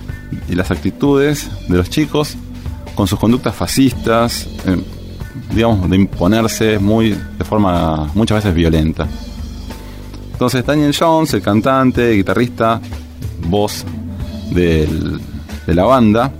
y 0.50 0.56
las 0.56 0.72
actitudes 0.72 1.50
de 1.68 1.78
los 1.78 1.90
chicos 1.90 2.38
con 2.98 3.08
sus 3.08 3.18
conductas 3.20 3.56
fascistas, 3.56 4.48
eh, 4.66 4.76
digamos, 5.54 5.88
de 5.90 5.96
imponerse 5.96 6.80
muy, 6.80 7.12
de 7.12 7.46
forma 7.46 8.10
muchas 8.16 8.38
veces 8.44 8.54
violenta. 8.56 9.08
Entonces 10.34 10.66
Daniel 10.66 10.94
Jones, 11.00 11.34
el 11.36 11.42
cantante, 11.42 12.12
guitarrista, 12.14 12.82
voz 13.48 13.86
del- 14.52 15.22
de 15.68 15.76
la 15.76 15.84
banda, 15.84 16.32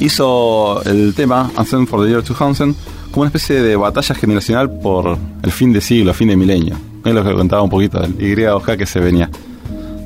hizo 0.00 0.82
el 0.84 1.14
tema 1.14 1.50
Anthem 1.56 1.86
for 1.86 2.02
the 2.04 2.08
Year 2.10 2.22
2000 2.22 2.74
como 3.10 3.22
una 3.22 3.28
especie 3.28 3.62
de 3.62 3.76
batalla 3.76 4.14
generacional 4.14 4.70
por 4.70 5.16
el 5.42 5.52
fin 5.52 5.72
de 5.72 5.80
siglo, 5.80 6.12
fin 6.12 6.28
de 6.28 6.36
milenio. 6.36 6.76
Es 7.04 7.14
lo 7.14 7.22
que 7.24 7.32
contaba 7.32 7.62
un 7.62 7.70
poquito 7.70 8.00
del 8.00 8.16
Y2K 8.18 8.76
que 8.76 8.86
se 8.86 9.00
venía. 9.00 9.30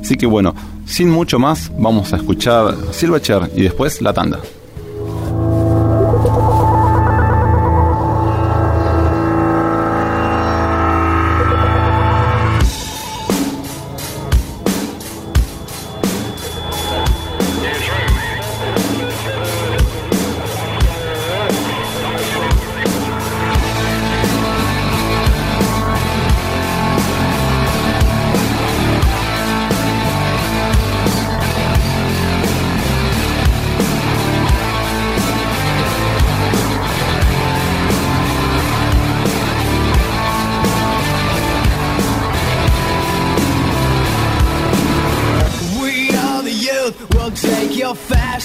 Así 0.01 0.15
que 0.15 0.25
bueno, 0.25 0.53
sin 0.85 1.09
mucho 1.09 1.37
más, 1.39 1.71
vamos 1.77 2.13
a 2.13 2.17
escuchar 2.17 2.75
Silverchair 2.91 3.49
y 3.55 3.63
después 3.63 4.01
la 4.01 4.13
tanda. 4.13 4.39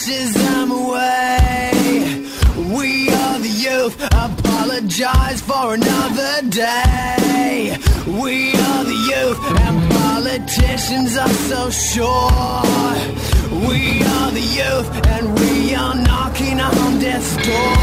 Fascism 0.04 0.70
away. 0.70 1.70
We 2.76 3.08
are 3.08 3.38
the 3.38 3.48
youth, 3.48 3.96
apologize 4.12 5.40
for 5.40 5.74
another 5.74 6.42
day. 6.50 7.76
We 8.06 8.52
are 8.52 8.84
the 8.84 9.00
youth, 9.12 9.40
and 9.64 9.76
politicians 9.92 11.16
are 11.16 11.36
so 11.48 11.70
sure. 11.70 12.92
We 13.68 14.02
are 14.16 14.30
the 14.30 14.46
youth, 14.60 14.88
and 15.14 15.38
we 15.40 15.74
are 15.74 15.94
knocking 15.94 16.60
on 16.60 16.98
death's 17.00 17.36
door. 17.46 17.74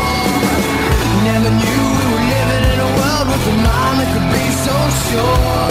Never 1.25 1.51
knew 1.61 1.83
we 1.97 2.05
were 2.13 2.25
living 2.35 2.63
in 2.73 2.79
a 2.87 2.91
world 2.99 3.27
with 3.31 3.51
a 3.53 3.55
mind 3.65 3.97
that 3.99 4.09
could 4.13 4.29
be 4.37 4.47
so 4.65 4.77
sure. 5.07 5.69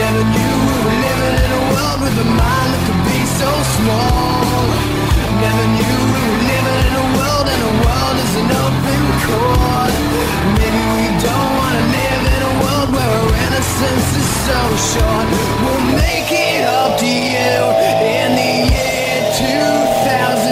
Never 0.00 0.24
knew 0.34 0.54
we 0.64 0.76
were 0.84 0.98
living 1.06 1.36
in 1.44 1.50
a 1.52 1.62
world 1.72 1.98
with 2.04 2.24
a 2.24 2.28
mind 2.40 2.70
that 2.72 2.82
could 2.86 3.02
be 3.12 3.20
so 3.40 3.50
small. 3.76 4.91
Never 5.42 5.66
knew 5.74 5.96
we 6.14 6.22
were 6.30 6.44
living 6.54 6.78
in 6.86 6.94
a 7.02 7.06
world 7.18 7.46
and 7.50 7.62
a 7.66 7.74
world 7.82 8.16
is 8.24 8.34
an 8.42 8.50
open 8.62 9.02
court. 9.26 9.94
Maybe 10.54 10.82
we 10.94 11.06
don't 11.18 11.52
want 11.58 11.74
to 11.78 11.84
live 11.98 12.24
in 12.34 12.42
a 12.46 12.54
world 12.62 12.88
where 12.94 13.10
our 13.20 13.32
innocence 13.46 14.08
is 14.22 14.28
so 14.46 14.60
short. 14.94 15.26
We'll 15.66 15.98
make 15.98 16.30
it 16.30 16.62
up 16.62 16.96
to 17.02 17.10
you 17.10 17.58
in 18.06 18.28
the 18.38 18.52
year 18.70 19.18
2000 19.34 20.51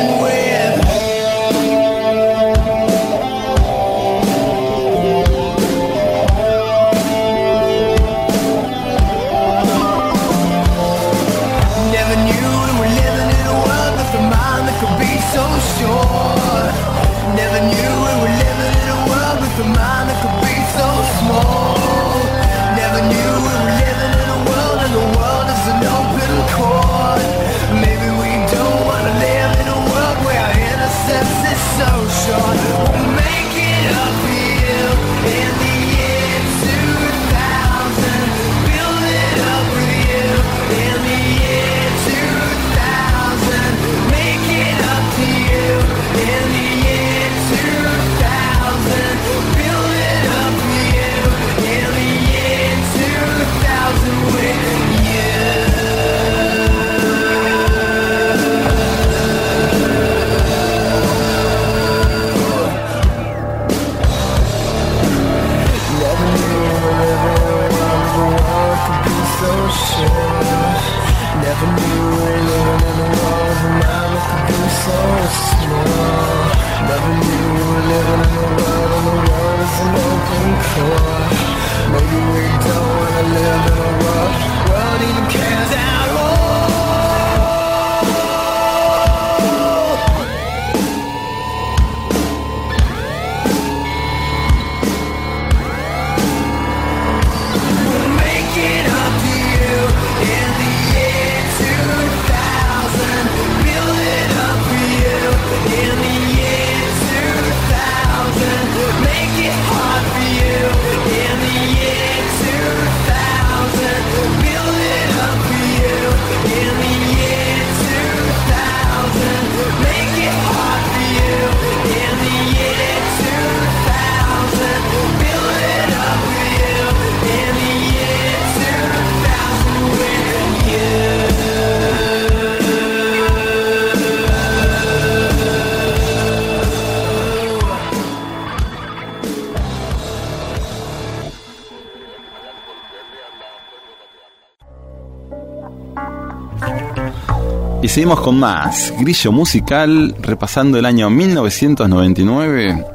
seguimos 147.90 148.20
con 148.20 148.38
más. 148.38 148.94
Grillo 149.00 149.32
musical, 149.32 150.14
repasando 150.20 150.78
el 150.78 150.86
año 150.86 151.10
1999. 151.10 152.86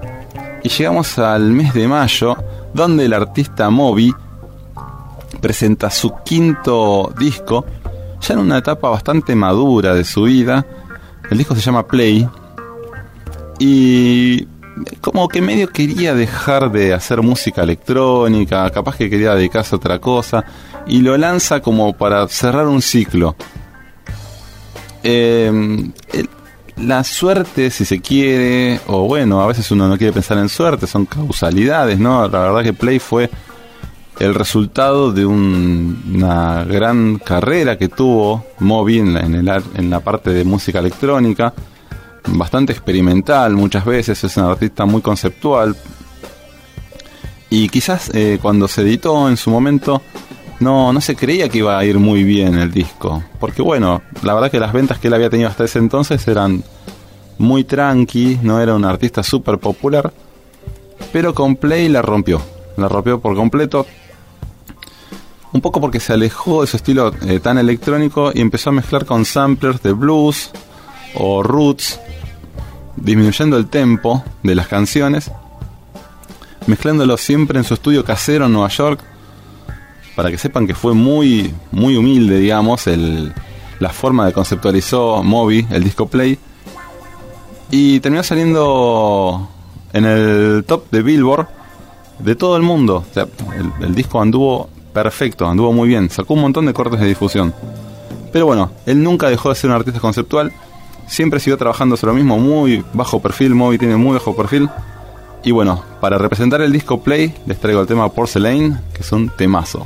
Y 0.63 0.69
llegamos 0.69 1.19
al 1.19 1.51
mes 1.51 1.73
de 1.73 1.85
mayo, 1.85 2.37
donde 2.73 3.03
el 3.03 3.13
artista 3.13 3.69
Moby 3.69 4.13
presenta 5.41 5.89
su 5.89 6.13
quinto 6.23 7.13
disco, 7.19 7.65
ya 8.21 8.35
en 8.35 8.39
una 8.39 8.59
etapa 8.59 8.87
bastante 8.87 9.35
madura 9.35 9.93
de 9.93 10.05
su 10.05 10.23
vida. 10.23 10.65
El 11.29 11.39
disco 11.39 11.55
se 11.55 11.61
llama 11.61 11.85
Play. 11.85 12.25
Y 13.59 14.47
como 15.01 15.27
que 15.27 15.41
medio 15.41 15.67
quería 15.67 16.15
dejar 16.15 16.71
de 16.71 16.93
hacer 16.93 17.21
música 17.21 17.63
electrónica, 17.63 18.69
capaz 18.69 18.95
que 18.95 19.09
quería 19.09 19.35
dedicarse 19.35 19.75
a 19.75 19.77
otra 19.77 19.99
cosa, 19.99 20.45
y 20.87 21.01
lo 21.01 21.17
lanza 21.17 21.59
como 21.59 21.97
para 21.97 22.25
cerrar 22.29 22.67
un 22.67 22.81
ciclo. 22.81 23.35
El- 25.05 25.93
la 26.77 27.03
suerte, 27.05 27.71
si 27.71 27.85
se 27.85 28.01
quiere, 28.01 28.81
o 28.87 29.07
bueno, 29.07 29.41
a 29.41 29.47
veces 29.47 29.71
uno 29.71 29.87
no 29.87 29.97
quiere 29.97 30.11
pensar 30.11 30.37
en 30.39 30.49
suerte, 30.49 30.87
son 30.87 31.05
causalidades, 31.05 31.97
¿no? 31.99 32.27
La 32.27 32.39
verdad 32.39 32.63
que 32.63 32.73
Play 32.73 32.99
fue 32.99 33.29
el 34.19 34.33
resultado 34.35 35.13
de 35.13 35.25
un- 35.25 36.03
una 36.15 36.65
gran 36.65 37.17
carrera 37.17 37.77
que 37.77 37.87
tuvo 37.87 38.45
Moby 38.59 38.99
en 38.99 39.13
la, 39.13 39.19
en 39.21 39.35
en 39.75 39.89
la 39.89 39.99
parte 40.01 40.31
de 40.31 40.43
música 40.43 40.79
electrónica, 40.79 41.53
bastante 42.27 42.73
experimental 42.73 43.53
muchas 43.53 43.85
veces, 43.85 44.21
es 44.23 44.35
un 44.35 44.43
artista 44.45 44.85
muy 44.85 45.01
conceptual. 45.01 45.75
Y 47.49 47.69
quizás 47.69 48.09
eh, 48.13 48.37
cuando 48.41 48.67
se 48.67 48.81
editó 48.81 49.29
en 49.29 49.37
su 49.37 49.49
momento 49.49 50.01
no, 50.59 50.93
no 50.93 51.01
se 51.01 51.15
creía 51.15 51.49
que 51.49 51.59
iba 51.59 51.77
a 51.77 51.85
ir 51.85 51.99
muy 51.99 52.23
bien 52.23 52.57
el 52.57 52.71
disco. 52.71 53.23
Porque 53.39 53.61
bueno, 53.61 54.01
la 54.23 54.33
verdad 54.33 54.51
que 54.51 54.59
las 54.59 54.73
ventas 54.73 54.99
que 54.99 55.07
él 55.07 55.13
había 55.13 55.29
tenido 55.29 55.49
hasta 55.49 55.65
ese 55.65 55.79
entonces 55.79 56.27
eran 56.27 56.63
muy 57.37 57.63
tranqui, 57.63 58.39
no 58.41 58.61
era 58.61 58.75
un 58.75 58.85
artista 58.85 59.23
súper 59.23 59.57
popular. 59.57 60.13
Pero 61.11 61.33
con 61.33 61.55
Play 61.55 61.89
la 61.89 62.01
rompió, 62.01 62.41
la 62.77 62.87
rompió 62.87 63.19
por 63.19 63.35
completo. 63.35 63.85
Un 65.51 65.61
poco 65.61 65.79
porque 65.79 65.99
se 65.99 66.13
alejó 66.13 66.61
de 66.61 66.67
su 66.67 66.77
estilo 66.77 67.13
eh, 67.27 67.39
tan 67.39 67.57
electrónico 67.57 68.31
y 68.33 68.41
empezó 68.41 68.69
a 68.69 68.73
mezclar 68.73 69.05
con 69.05 69.23
samplers 69.23 69.81
de 69.81 69.93
blues 69.93 70.51
o 71.15 71.43
roots, 71.43 71.99
disminuyendo 72.97 73.57
el 73.57 73.67
tempo 73.67 74.23
de 74.43 74.55
las 74.55 74.67
canciones, 74.67 75.31
mezclándolo 76.67 77.15
siempre 77.15 77.57
en 77.57 77.63
su 77.63 77.73
estudio 77.73 78.03
casero 78.03 78.47
en 78.47 78.53
Nueva 78.53 78.67
York, 78.67 78.99
para 80.15 80.31
que 80.31 80.37
sepan 80.37 80.65
que 80.65 80.73
fue 80.73 80.93
muy, 80.93 81.53
muy 81.71 81.97
humilde, 81.97 82.39
digamos, 82.39 82.87
el, 82.87 83.33
la 83.79 83.89
forma 83.89 84.25
de 84.25 84.33
conceptualizó 84.33 85.21
Moby, 85.23 85.67
el 85.69 85.83
disco 85.83 86.07
Play, 86.07 86.39
y 87.71 87.99
terminó 87.99 88.23
saliendo 88.23 89.49
en 89.93 90.05
el 90.05 90.63
top 90.65 90.89
de 90.91 91.01
Billboard 91.01 91.47
de 92.19 92.35
todo 92.35 92.55
el 92.55 92.63
mundo. 92.63 93.03
El 93.81 93.93
disco 93.93 94.21
anduvo 94.21 94.69
perfecto, 94.93 95.45
anduvo 95.47 95.73
muy 95.73 95.89
bien, 95.89 96.09
sacó 96.09 96.35
un 96.35 96.41
montón 96.41 96.65
de 96.65 96.73
cortes 96.73 96.99
de 96.99 97.07
difusión. 97.07 97.53
Pero 98.31 98.45
bueno, 98.45 98.71
él 98.85 99.03
nunca 99.03 99.29
dejó 99.29 99.49
de 99.49 99.55
ser 99.55 99.69
un 99.69 99.75
artista 99.75 99.99
conceptual, 99.99 100.53
siempre 101.07 101.39
siguió 101.39 101.57
trabajando 101.57 101.97
sobre 101.97 102.13
lo 102.13 102.17
mismo, 102.17 102.37
muy 102.37 102.83
bajo 102.93 103.21
perfil, 103.21 103.55
Moby 103.55 103.77
tiene 103.77 103.97
muy 103.97 104.13
bajo 104.13 104.35
perfil. 104.35 104.69
Y 105.43 105.51
bueno, 105.51 105.83
para 106.01 106.17
representar 106.17 106.61
el 106.61 106.71
disco 106.71 107.01
Play, 107.01 107.33
les 107.45 107.59
traigo 107.59 107.81
el 107.81 107.87
tema 107.87 108.09
Porcelain, 108.09 108.79
que 108.93 109.01
es 109.01 109.11
un 109.11 109.29
temazo. 109.29 109.85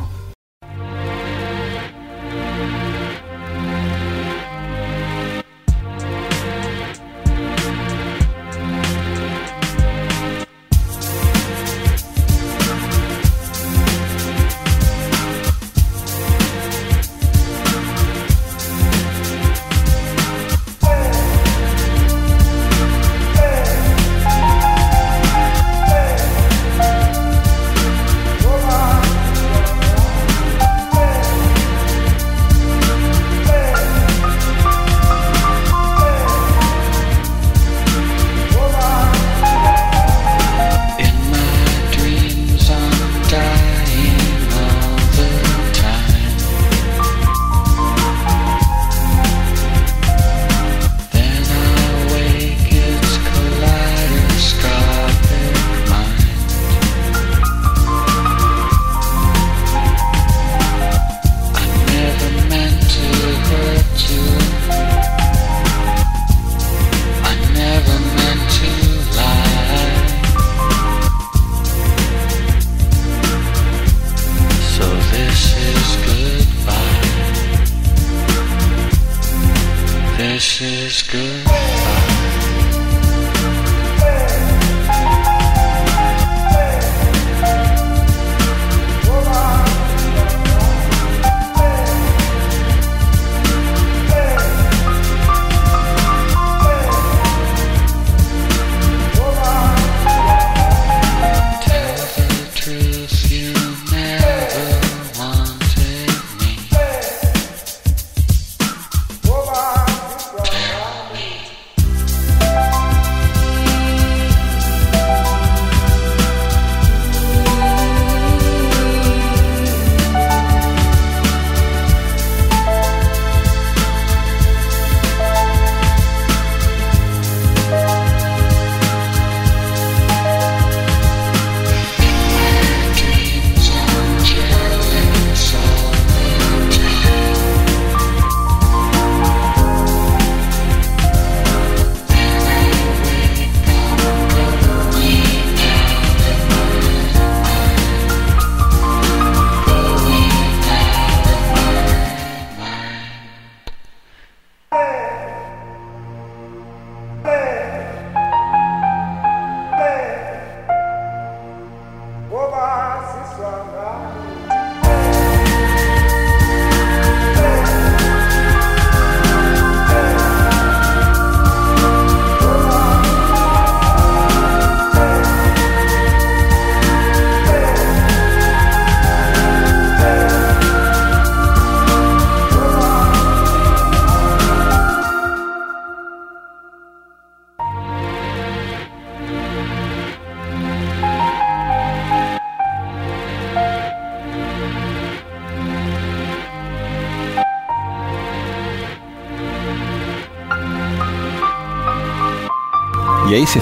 You 103.30 103.89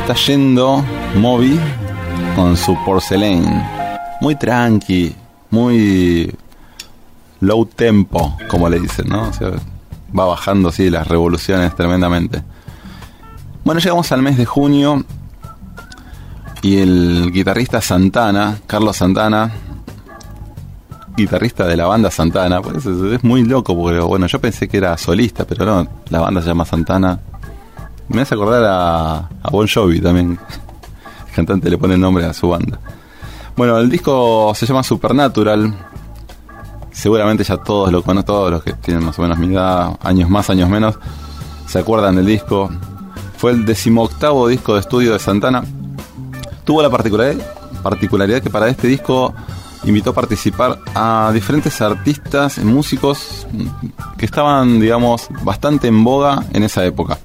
está 0.07 0.31
yendo 0.31 0.85
Moby 1.15 1.59
con 2.33 2.55
su 2.55 2.77
Porcelain. 2.85 3.43
Muy 4.21 4.35
tranqui, 4.35 5.13
muy 5.49 6.33
low 7.41 7.65
tempo, 7.65 8.37
como 8.47 8.69
le 8.69 8.79
dicen, 8.79 9.09
¿no? 9.09 9.29
Va 10.17 10.25
bajando 10.25 10.69
así 10.69 10.89
las 10.89 11.09
revoluciones 11.09 11.75
tremendamente. 11.75 12.41
Bueno, 13.65 13.81
llegamos 13.81 14.09
al 14.13 14.21
mes 14.21 14.37
de 14.37 14.45
junio 14.45 15.03
y 16.61 16.77
el 16.77 17.29
guitarrista 17.33 17.81
Santana, 17.81 18.59
Carlos 18.65 18.95
Santana, 18.95 19.51
guitarrista 21.17 21.67
de 21.67 21.75
la 21.75 21.85
banda 21.85 22.11
Santana, 22.11 22.61
pues 22.61 22.85
es, 22.85 22.85
es 22.87 23.23
muy 23.25 23.43
loco 23.43 23.75
porque 23.75 23.99
bueno, 23.99 24.27
yo 24.27 24.39
pensé 24.39 24.69
que 24.69 24.77
era 24.77 24.97
solista, 24.97 25.45
pero 25.45 25.65
no, 25.65 25.89
la 26.07 26.21
banda 26.21 26.41
se 26.41 26.47
llama 26.47 26.63
Santana. 26.63 27.19
Me 28.09 28.21
hace 28.21 28.35
acordar 28.35 28.63
a, 28.63 29.17
a 29.17 29.49
Bon 29.51 29.67
Jovi 29.67 29.99
también. 29.99 30.39
El 31.27 31.33
cantante 31.33 31.69
le 31.69 31.77
pone 31.77 31.95
el 31.95 32.01
nombre 32.01 32.25
a 32.25 32.33
su 32.33 32.49
banda. 32.49 32.79
Bueno, 33.55 33.77
el 33.79 33.89
disco 33.89 34.53
se 34.55 34.67
llama 34.67 34.83
Supernatural. 34.83 35.73
Seguramente 36.91 37.43
ya 37.43 37.57
todos 37.57 37.91
lo 37.91 38.03
conocen, 38.03 38.25
todos 38.25 38.51
los 38.51 38.63
que 38.63 38.73
tienen 38.73 39.03
más 39.03 39.17
o 39.17 39.21
menos 39.23 39.37
mi 39.37 39.53
edad, 39.53 39.97
años 40.01 40.29
más, 40.29 40.49
años 40.49 40.69
menos, 40.69 40.97
se 41.67 41.79
acuerdan 41.79 42.15
del 42.15 42.25
disco. 42.25 42.69
Fue 43.37 43.51
el 43.51 43.65
decimoctavo 43.65 44.47
disco 44.47 44.75
de 44.75 44.79
estudio 44.79 45.13
de 45.13 45.19
Santana. 45.19 45.63
Tuvo 46.63 46.81
la 46.81 46.89
particularidad, 46.89 48.41
que 48.41 48.49
para 48.49 48.67
este 48.67 48.87
disco 48.87 49.33
invitó 49.85 50.11
a 50.11 50.13
participar 50.13 50.79
a 50.95 51.31
diferentes 51.33 51.81
artistas, 51.81 52.57
músicos 52.59 53.47
que 54.17 54.25
estaban, 54.25 54.79
digamos, 54.79 55.29
bastante 55.43 55.87
en 55.87 56.03
boga 56.03 56.43
en 56.53 56.63
esa 56.63 56.85
época. 56.85 57.17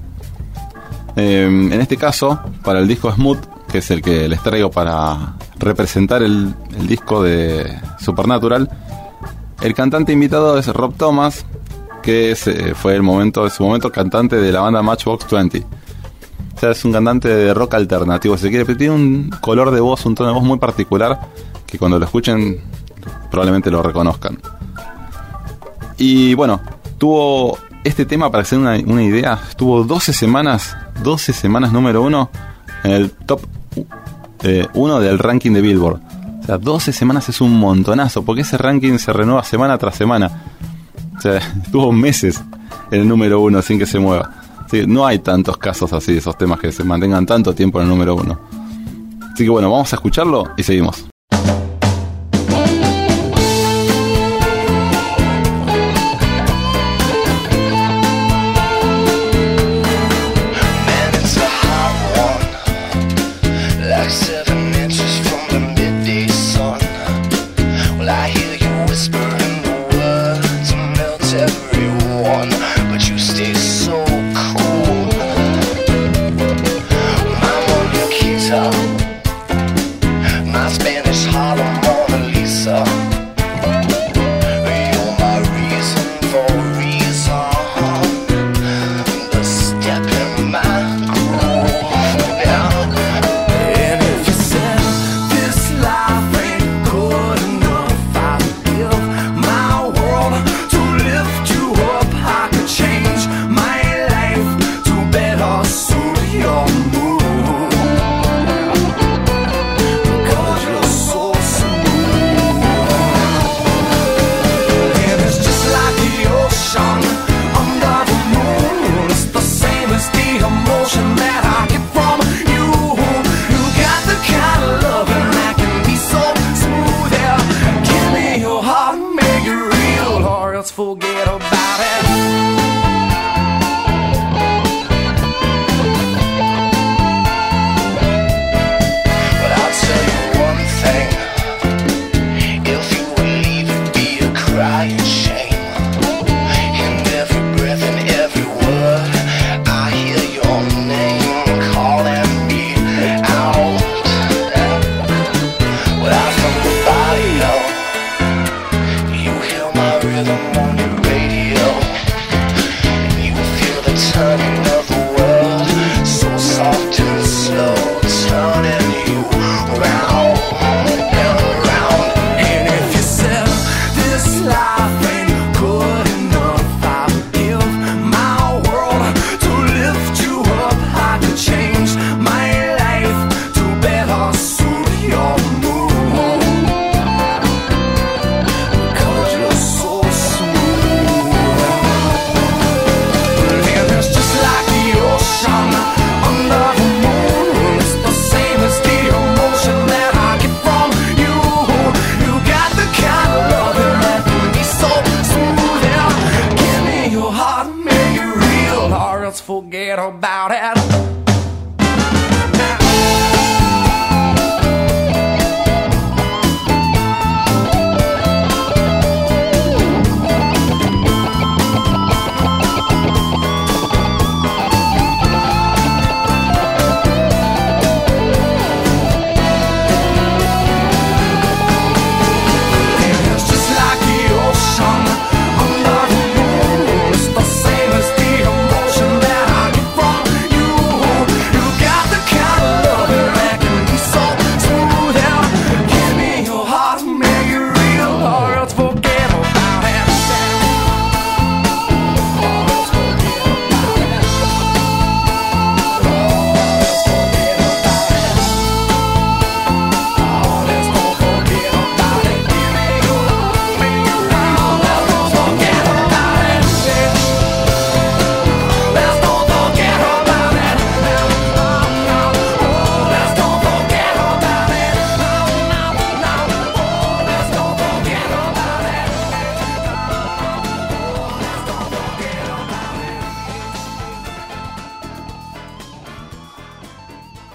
Eh, 1.16 1.44
en 1.44 1.81
este 1.81 1.96
caso, 1.96 2.40
para 2.64 2.81
el 2.81 2.88
disco 2.88 3.12
Smooth, 3.12 3.38
que 3.70 3.79
es 3.79 3.90
el 3.90 4.03
que 4.03 4.29
les 4.29 4.42
traigo 4.42 4.70
para 4.70 5.35
representar 5.59 6.22
el, 6.22 6.55
el 6.77 6.87
disco 6.87 7.22
de 7.22 7.79
Supernatural, 7.98 8.68
el 9.62 9.75
cantante 9.75 10.12
invitado 10.12 10.59
es 10.59 10.66
Rob 10.68 10.94
Thomas, 10.96 11.46
que 12.03 12.33
es, 12.33 12.46
eh, 12.48 12.75
fue 12.75 12.96
el 12.96 13.03
momento, 13.03 13.44
en 13.44 13.51
su 13.51 13.62
momento 13.62 13.92
cantante 13.92 14.37
de 14.37 14.53
la 14.53 14.61
banda 14.61 14.83
Matchbox 14.83 15.31
20. 15.31 15.59
O 15.59 16.59
sea, 16.59 16.70
es 16.72 16.85
un 16.85 16.92
cantante 16.92 17.29
de 17.29 17.55
rock 17.55 17.75
alternativo, 17.75 18.37
si 18.37 18.42
se 18.42 18.48
quiere, 18.51 18.64
pero 18.64 18.79
tiene 18.79 18.94
un 18.94 19.31
color 19.40 19.70
de 19.70 19.81
voz, 19.81 20.05
un 20.05 20.14
tono 20.14 20.31
de 20.31 20.35
voz 20.35 20.44
muy 20.44 20.59
particular, 20.59 21.20
que 21.66 21.79
cuando 21.79 21.98
lo 21.98 22.05
escuchen 22.05 22.61
probablemente 23.31 23.70
lo 23.70 23.83
reconozcan. 23.83 24.38
Y 25.96 26.35
bueno, 26.35 26.61
tuvo 26.98 27.57
este 27.85 28.07
tema, 28.07 28.31
para 28.31 28.42
hacer 28.42 28.59
una, 28.59 28.79
una 28.87 29.03
idea, 29.03 29.40
estuvo 29.49 29.85
12 29.85 30.12
semanas, 30.12 30.77
12 31.03 31.33
semanas 31.33 31.73
número 31.73 32.03
uno 32.03 32.31
en 32.85 32.92
el 32.92 33.11
top 33.11 33.42
1 34.75 35.01
del 35.01 35.18
ranking 35.18 35.53
de 35.53 35.61
Billboard. 35.61 36.01
O 36.42 36.45
sea, 36.45 36.59
12 36.59 36.92
semanas 36.92 37.29
es 37.29 37.40
un 37.40 37.59
montonazo, 37.59 38.25
porque 38.25 38.42
ese 38.42 38.59
ranking 38.59 38.99
se 38.99 39.12
renueva 39.12 39.45
semana 39.45 39.79
tras 39.79 39.97
semana. 39.97 40.42
O 41.16 41.21
sea, 41.21 41.37
estuvo 41.64 41.92
meses 41.92 42.42
en 42.90 43.01
el 43.03 43.09
número 43.09 43.40
uno 43.40 43.62
sin 43.62 43.79
que 43.79 43.87
se 43.87 43.99
mueva. 43.99 44.31
No 44.87 45.07
hay 45.07 45.18
tantos 45.18 45.59
casos 45.59 45.92
así, 45.92 46.16
esos 46.16 46.37
temas 46.38 46.59
que 46.59 46.73
se 46.73 46.83
mantengan 46.83 47.27
tanto 47.27 47.55
tiempo 47.55 47.79
en 47.79 47.85
el 47.85 47.90
número 47.90 48.14
uno. 48.14 48.38
Así 49.33 49.45
que 49.45 49.51
bueno, 49.51 49.71
vamos 49.71 49.92
a 49.92 49.97
escucharlo 49.97 50.49
y 50.57 50.62
seguimos. 50.62 51.05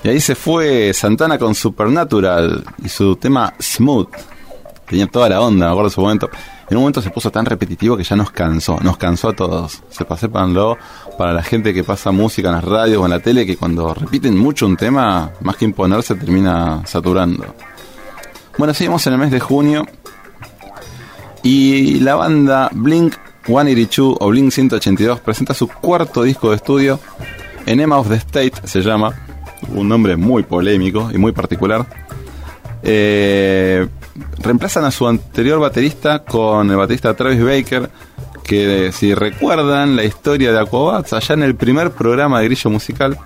Y 0.07 0.09
ahí 0.09 0.21
se 0.21 0.35
fue 0.35 0.93
Santana 0.93 1.37
con 1.37 1.53
Supernatural 1.53 2.63
y 2.81 2.87
su 2.87 3.17
tema 3.17 3.53
Smooth. 3.59 4.07
Tenía 4.87 5.07
toda 5.07 5.27
la 5.27 5.41
onda, 5.41 5.65
me 5.65 5.71
acuerdo 5.71 5.89
de 5.89 5.95
su 5.95 5.99
momento. 5.99 6.29
En 6.69 6.77
un 6.77 6.83
momento 6.83 7.01
se 7.01 7.09
puso 7.09 7.29
tan 7.29 7.45
repetitivo 7.45 7.97
que 7.97 8.05
ya 8.05 8.15
nos 8.15 8.31
cansó, 8.31 8.79
nos 8.81 8.95
cansó 8.95 9.27
a 9.27 9.33
todos. 9.35 9.83
Se 9.89 10.05
sépanlo 10.15 10.77
para 11.17 11.33
la 11.33 11.43
gente 11.43 11.73
que 11.73 11.83
pasa 11.83 12.11
música 12.11 12.47
en 12.47 12.55
las 12.55 12.63
radios 12.63 13.01
o 13.01 13.03
en 13.03 13.11
la 13.11 13.19
tele, 13.19 13.45
que 13.45 13.57
cuando 13.57 13.93
repiten 13.93 14.37
mucho 14.37 14.65
un 14.65 14.77
tema, 14.77 15.29
más 15.41 15.57
que 15.57 15.65
imponerse, 15.65 16.15
termina 16.15 16.83
saturando. 16.85 17.43
Bueno, 18.57 18.73
seguimos 18.73 19.05
en 19.07 19.13
el 19.13 19.19
mes 19.19 19.31
de 19.31 19.41
junio 19.41 19.85
y 21.43 21.99
la 21.99 22.15
banda 22.15 22.69
Blink 22.71 23.13
182 23.45 24.15
o 24.21 24.29
Blink 24.29 24.51
182 24.51 25.19
presenta 25.19 25.53
su 25.53 25.67
cuarto 25.67 26.23
disco 26.23 26.51
de 26.51 26.55
estudio, 26.55 26.97
Enema 27.65 27.97
of 27.97 28.07
the 28.07 28.15
State 28.15 28.53
se 28.63 28.81
llama, 28.81 29.26
un 29.73 29.87
nombre 29.87 30.15
muy 30.17 30.43
polémico 30.43 31.09
y 31.13 31.17
muy 31.17 31.31
particular. 31.31 31.85
Eh, 32.83 33.87
reemplazan 34.39 34.85
a 34.85 34.91
su 34.91 35.07
anterior 35.07 35.59
baterista 35.59 36.23
con 36.23 36.69
el 36.69 36.77
baterista 36.77 37.15
Travis 37.15 37.43
Baker, 37.43 37.89
que 38.43 38.91
si 38.93 39.13
recuerdan 39.13 39.95
la 39.95 40.03
historia 40.03 40.51
de 40.51 40.59
Aquabats, 40.59 41.13
allá 41.13 41.35
en 41.35 41.43
el 41.43 41.55
primer 41.55 41.91
programa 41.91 42.39
de 42.39 42.45
Grillo 42.45 42.69
Musical, 42.69 43.17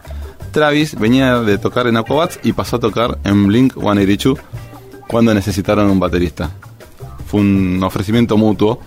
Travis 0.52 1.00
venía 1.00 1.40
de 1.40 1.58
tocar 1.58 1.88
en 1.88 1.98
Aquabats 1.98 2.40
y 2.44 2.54
pasó 2.54 2.78
a 2.78 2.80
tocar 2.80 3.20
en 3.24 3.48
Blink 3.48 3.74
182 3.74 4.40
cuando 5.08 5.34
necesitaron 5.34 5.90
un 5.90 6.00
baterista. 6.00 6.52
Fue 7.28 7.40
un 7.40 7.82
ofrecimiento 7.84 8.38
mutuo 8.38 8.82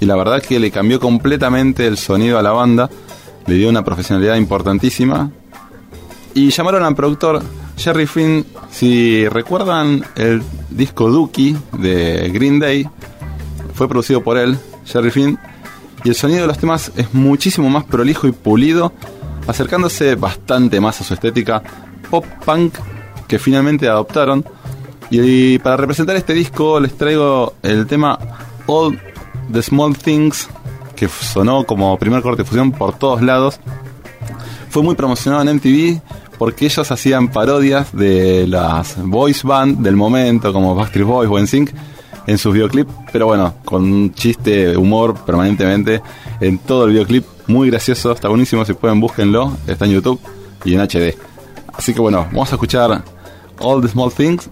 y 0.00 0.04
la 0.06 0.16
verdad 0.16 0.42
que 0.42 0.58
le 0.58 0.70
cambió 0.70 1.00
completamente 1.00 1.86
el 1.86 1.96
sonido 1.96 2.38
a 2.38 2.42
la 2.42 2.52
banda, 2.52 2.90
le 3.46 3.54
dio 3.54 3.68
una 3.68 3.84
profesionalidad 3.84 4.36
importantísima 4.36 5.30
y 6.36 6.50
llamaron 6.50 6.82
al 6.82 6.94
productor 6.94 7.42
Jerry 7.78 8.06
Finn. 8.06 8.44
Si 8.70 9.26
recuerdan 9.26 10.04
el 10.16 10.42
disco 10.68 11.10
Dookie 11.10 11.56
de 11.78 12.28
Green 12.28 12.60
Day, 12.60 12.86
fue 13.72 13.88
producido 13.88 14.22
por 14.22 14.36
él, 14.36 14.58
Jerry 14.84 15.10
Finn, 15.10 15.38
y 16.04 16.10
el 16.10 16.14
sonido 16.14 16.42
de 16.42 16.46
los 16.48 16.58
temas 16.58 16.92
es 16.94 17.14
muchísimo 17.14 17.70
más 17.70 17.84
prolijo 17.84 18.26
y 18.26 18.32
pulido, 18.32 18.92
acercándose 19.46 20.14
bastante 20.14 20.78
más 20.78 21.00
a 21.00 21.04
su 21.04 21.14
estética 21.14 21.62
pop 22.10 22.26
punk 22.44 22.74
que 23.26 23.38
finalmente 23.38 23.88
adoptaron. 23.88 24.44
Y 25.08 25.58
para 25.60 25.78
representar 25.78 26.16
este 26.16 26.34
disco 26.34 26.78
les 26.80 26.98
traigo 26.98 27.54
el 27.62 27.86
tema 27.86 28.18
All 28.66 29.00
the 29.50 29.62
Small 29.62 29.96
Things, 29.96 30.50
que 30.94 31.08
sonó 31.08 31.64
como 31.64 31.98
primer 31.98 32.20
corte 32.20 32.42
de 32.42 32.46
fusión 32.46 32.72
por 32.72 32.98
todos 32.98 33.22
lados. 33.22 33.58
Fue 34.68 34.82
muy 34.82 34.94
promocionado 34.94 35.42
en 35.42 35.56
MTV 35.56 36.02
porque 36.38 36.66
ellos 36.66 36.90
hacían 36.90 37.28
parodias 37.28 37.94
de 37.94 38.46
las 38.46 38.96
voice 39.02 39.46
band 39.46 39.78
del 39.78 39.96
momento, 39.96 40.52
como 40.52 40.74
Backstreet 40.74 41.06
Boys 41.06 41.30
o 41.30 41.38
NSYNC, 41.38 41.70
en 42.26 42.38
sus 42.38 42.52
videoclips, 42.52 42.92
pero 43.12 43.26
bueno, 43.26 43.54
con 43.64 43.84
un 43.84 44.12
chiste 44.12 44.76
humor 44.76 45.14
permanentemente 45.24 46.02
en 46.40 46.58
todo 46.58 46.84
el 46.84 46.90
videoclip, 46.90 47.24
muy 47.46 47.70
gracioso, 47.70 48.12
está 48.12 48.28
buenísimo, 48.28 48.64
si 48.64 48.74
pueden 48.74 49.00
búsquenlo, 49.00 49.56
está 49.66 49.84
en 49.84 49.92
YouTube 49.92 50.20
y 50.64 50.74
en 50.74 50.80
HD. 50.80 51.16
Así 51.72 51.94
que 51.94 52.00
bueno, 52.00 52.26
vamos 52.32 52.50
a 52.52 52.56
escuchar 52.56 53.02
All 53.60 53.80
the 53.80 53.88
Small 53.88 54.12
Things 54.12 54.50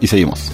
y 0.00 0.06
seguimos. 0.06 0.52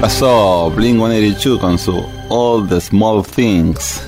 Pasó 0.00 0.70
Blink 0.70 0.96
182 0.96 1.58
con 1.58 1.78
su 1.78 2.04
All 2.28 2.68
the 2.68 2.80
Small 2.80 3.24
Things, 3.24 4.02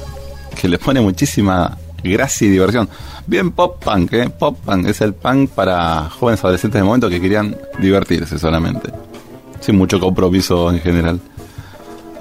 que 0.61 0.68
le 0.68 0.79
pone 0.79 1.00
muchísima 1.00 1.76
gracia 2.03 2.46
y 2.46 2.50
diversión. 2.50 2.88
Bien 3.26 3.50
pop 3.50 3.83
punk, 3.83 4.12
¿eh? 4.12 4.31
Pop 4.31 4.57
punk 4.64 4.87
es 4.87 5.00
el 5.00 5.14
punk 5.14 5.50
para 5.50 6.09
jóvenes 6.11 6.44
adolescentes 6.44 6.81
de 6.81 6.85
momento 6.85 7.09
que 7.09 7.20
querían 7.20 7.57
divertirse 7.79 8.38
solamente, 8.38 8.92
sin 9.61 9.76
mucho 9.76 9.98
compromiso 9.98 10.70
en 10.70 10.81
general. 10.81 11.20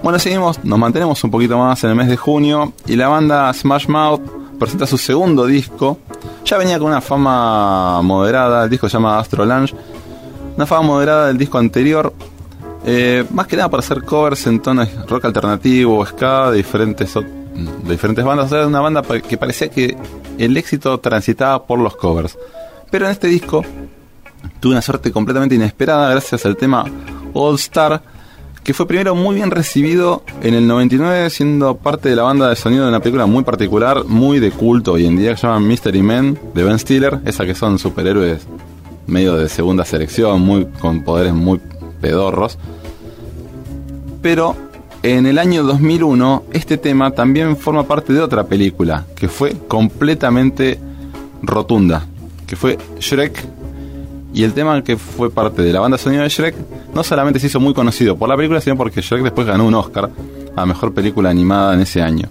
Bueno, 0.01 0.17
seguimos, 0.17 0.63
nos 0.63 0.79
mantenemos 0.79 1.23
un 1.23 1.29
poquito 1.29 1.58
más 1.58 1.84
en 1.84 1.91
el 1.91 1.95
mes 1.95 2.08
de 2.08 2.17
junio 2.17 2.73
y 2.88 2.95
la 2.95 3.08
banda 3.08 3.53
Smash 3.53 3.88
Mouth 3.88 4.21
presenta 4.58 4.88
su 4.88 4.97
segundo 4.97 5.45
disco. 5.45 5.99
Ya 6.43 6.58
venía 6.58 6.79
con 6.79 6.88
una 6.88 7.01
fama 7.01 8.01
moderada, 8.01 8.63
el 8.63 8.69
disco 8.69 8.89
se 8.89 8.93
llama 8.93 9.19
Astro 9.19 9.45
Lounge. 9.45 9.75
Una 10.55 10.65
fama 10.65 10.88
moderada 10.88 11.27
del 11.27 11.38
disco 11.38 11.58
anterior, 11.58 12.13
Eh, 12.86 13.26
más 13.32 13.48
que 13.48 13.58
nada 13.58 13.70
para 13.70 13.82
hacer 13.82 14.04
covers 14.04 14.48
en 14.48 14.62
tonos 14.62 14.88
rock 15.08 15.26
alternativo, 15.26 16.06
ska, 16.06 16.52
de 16.52 16.58
diferentes, 16.58 17.13
de 17.13 17.92
diferentes 17.92 18.24
bandas. 18.24 18.52
O 18.52 18.68
una 18.68 18.80
banda 18.80 19.02
que 19.02 19.38
parecía 19.38 19.70
que 19.70 19.98
el 20.38 20.56
éxito 20.58 20.98
transitaba 21.00 21.65
por 21.65 21.80
los 21.80 21.96
covers. 21.96 22.38
Pero 22.89 23.06
en 23.06 23.12
este 23.12 23.28
disco 23.28 23.63
tuve 24.60 24.74
una 24.74 24.82
suerte 24.82 25.12
completamente 25.12 25.56
inesperada 25.56 26.10
gracias 26.12 26.46
al 26.46 26.56
tema 26.56 26.86
All 27.34 27.56
Star, 27.56 28.02
que 28.63 28.74
fue 28.74 28.88
primero 28.88 29.15
muy 29.15 29.36
bien 29.36 29.52
recibido 29.52 30.24
en 30.42 30.54
el 30.54 30.68
99, 30.68 31.30
siendo 31.30 31.76
parte 31.78 32.10
de 32.10 32.15
la 32.15 32.24
banda 32.24 32.50
de 32.50 32.56
sonido 32.56 32.84
de 32.84 32.89
una 32.89 33.00
película 33.00 33.26
muy 33.26 33.44
particular, 33.44 34.06
muy 34.06 34.39
de 34.39 34.52
culto 34.52 34.94
hoy 34.94 35.06
en 35.06 35.18
día, 35.18 35.36
se 35.38 35.48
llama 35.48 35.60
Mystery 35.60 36.02
Men, 36.02 36.39
de 36.53 36.64
Ben 36.64 36.80
Stiller, 36.80 37.20
esa 37.26 37.45
que 37.45 37.56
son 37.56 37.80
superhéroes 37.80 38.47
medio 39.08 39.36
de 39.36 39.49
segunda 39.49 39.86
selección, 39.86 40.41
muy 40.41 40.66
con 40.66 41.03
poderes 41.03 41.34
muy 41.34 41.60
pedorros. 41.99 42.58
Pero 44.22 44.55
en 45.01 45.26
el 45.26 45.38
año 45.38 45.63
2001 45.63 46.43
este 46.51 46.78
tema 46.78 47.11
también 47.11 47.55
forma 47.55 47.84
parte 47.84 48.13
de 48.13 48.20
otra 48.20 48.45
película 48.45 49.05
que 49.15 49.30
fue 49.30 49.55
completamente 49.67 50.80
rotunda, 51.41 52.05
que 52.45 52.55
fue 52.55 52.78
Shrek. 52.99 53.45
Y 54.32 54.43
el 54.43 54.53
tema 54.53 54.84
que 54.84 54.95
fue 54.97 55.32
parte 55.32 55.63
de 55.63 55.74
la 55.74 55.80
banda 55.80 55.97
sonora 55.97 56.24
de 56.24 56.30
Shrek 56.30 56.55
no 56.93 57.03
solamente 57.03 57.39
se 57.39 57.47
hizo 57.47 57.59
muy 57.59 57.74
conocido 57.74 58.15
por 58.15 58.30
la 58.30 58.36
película, 58.36 58.61
sino 58.61 58.78
porque 58.78 59.01
Shrek 59.01 59.24
después 59.24 59.47
ganó 59.47 59.65
un 59.65 59.74
Oscar 59.74 60.09
a 60.55 60.65
mejor 60.65 60.93
película 60.93 61.30
animada 61.30 61.74
en 61.74 61.82
ese 61.82 62.01
año. 62.01 62.30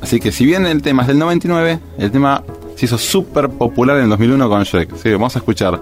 Así 0.00 0.20
que 0.20 0.30
si 0.30 0.44
bien 0.44 0.66
el 0.66 0.82
tema 0.82 1.02
es 1.02 1.08
del 1.08 1.18
99, 1.18 1.78
el 1.98 2.10
tema 2.10 2.42
se 2.76 2.86
hizo 2.86 2.98
súper 2.98 3.48
popular 3.48 3.96
en 3.96 4.04
el 4.04 4.10
2001 4.10 4.48
con 4.48 4.62
Shrek. 4.62 4.92
Así 4.92 5.02
que 5.04 5.12
vamos 5.12 5.34
a 5.36 5.38
escuchar 5.38 5.80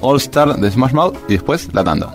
All 0.00 0.16
Star 0.16 0.56
de 0.56 0.70
Smash 0.70 0.92
Mouth 0.92 1.16
y 1.28 1.34
después 1.34 1.68
la 1.72 1.84
tanda. 1.84 2.14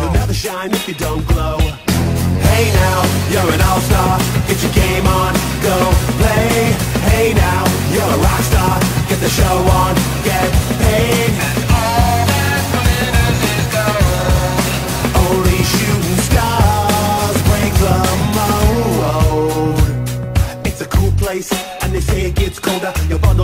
You'll 0.00 0.12
never 0.12 0.34
shine 0.34 0.72
if 0.72 0.88
you 0.88 0.94
don't 0.94 1.26
glow. 1.28 1.58
Hey 1.58 2.72
now, 2.72 2.98
you're 3.30 3.52
an 3.54 3.60
all-star. 3.60 4.18
Get 4.48 4.62
your 4.62 4.72
game 4.72 5.06
on, 5.06 5.32
go 5.62 5.76
play. 6.18 6.72
Hey 7.10 7.34
now, 7.34 7.64
you're 7.92 8.02
a 8.02 8.18
rock 8.18 8.42
star. 8.50 8.80
Get 9.08 9.20
the 9.20 9.28
show 9.28 9.56
on, 9.80 9.94
get 10.24 10.50
paid. 10.80 11.73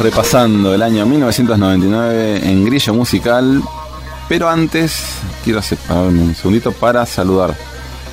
repasando 0.00 0.74
el 0.74 0.82
año 0.82 1.04
1999 1.06 2.40
en 2.48 2.64
Grillo 2.64 2.94
Musical. 2.94 3.62
Pero 4.28 4.48
antes 4.48 5.02
quiero 5.44 5.60
separarme 5.60 6.22
un 6.22 6.34
segundito 6.34 6.72
para 6.72 7.04
saludar 7.04 7.54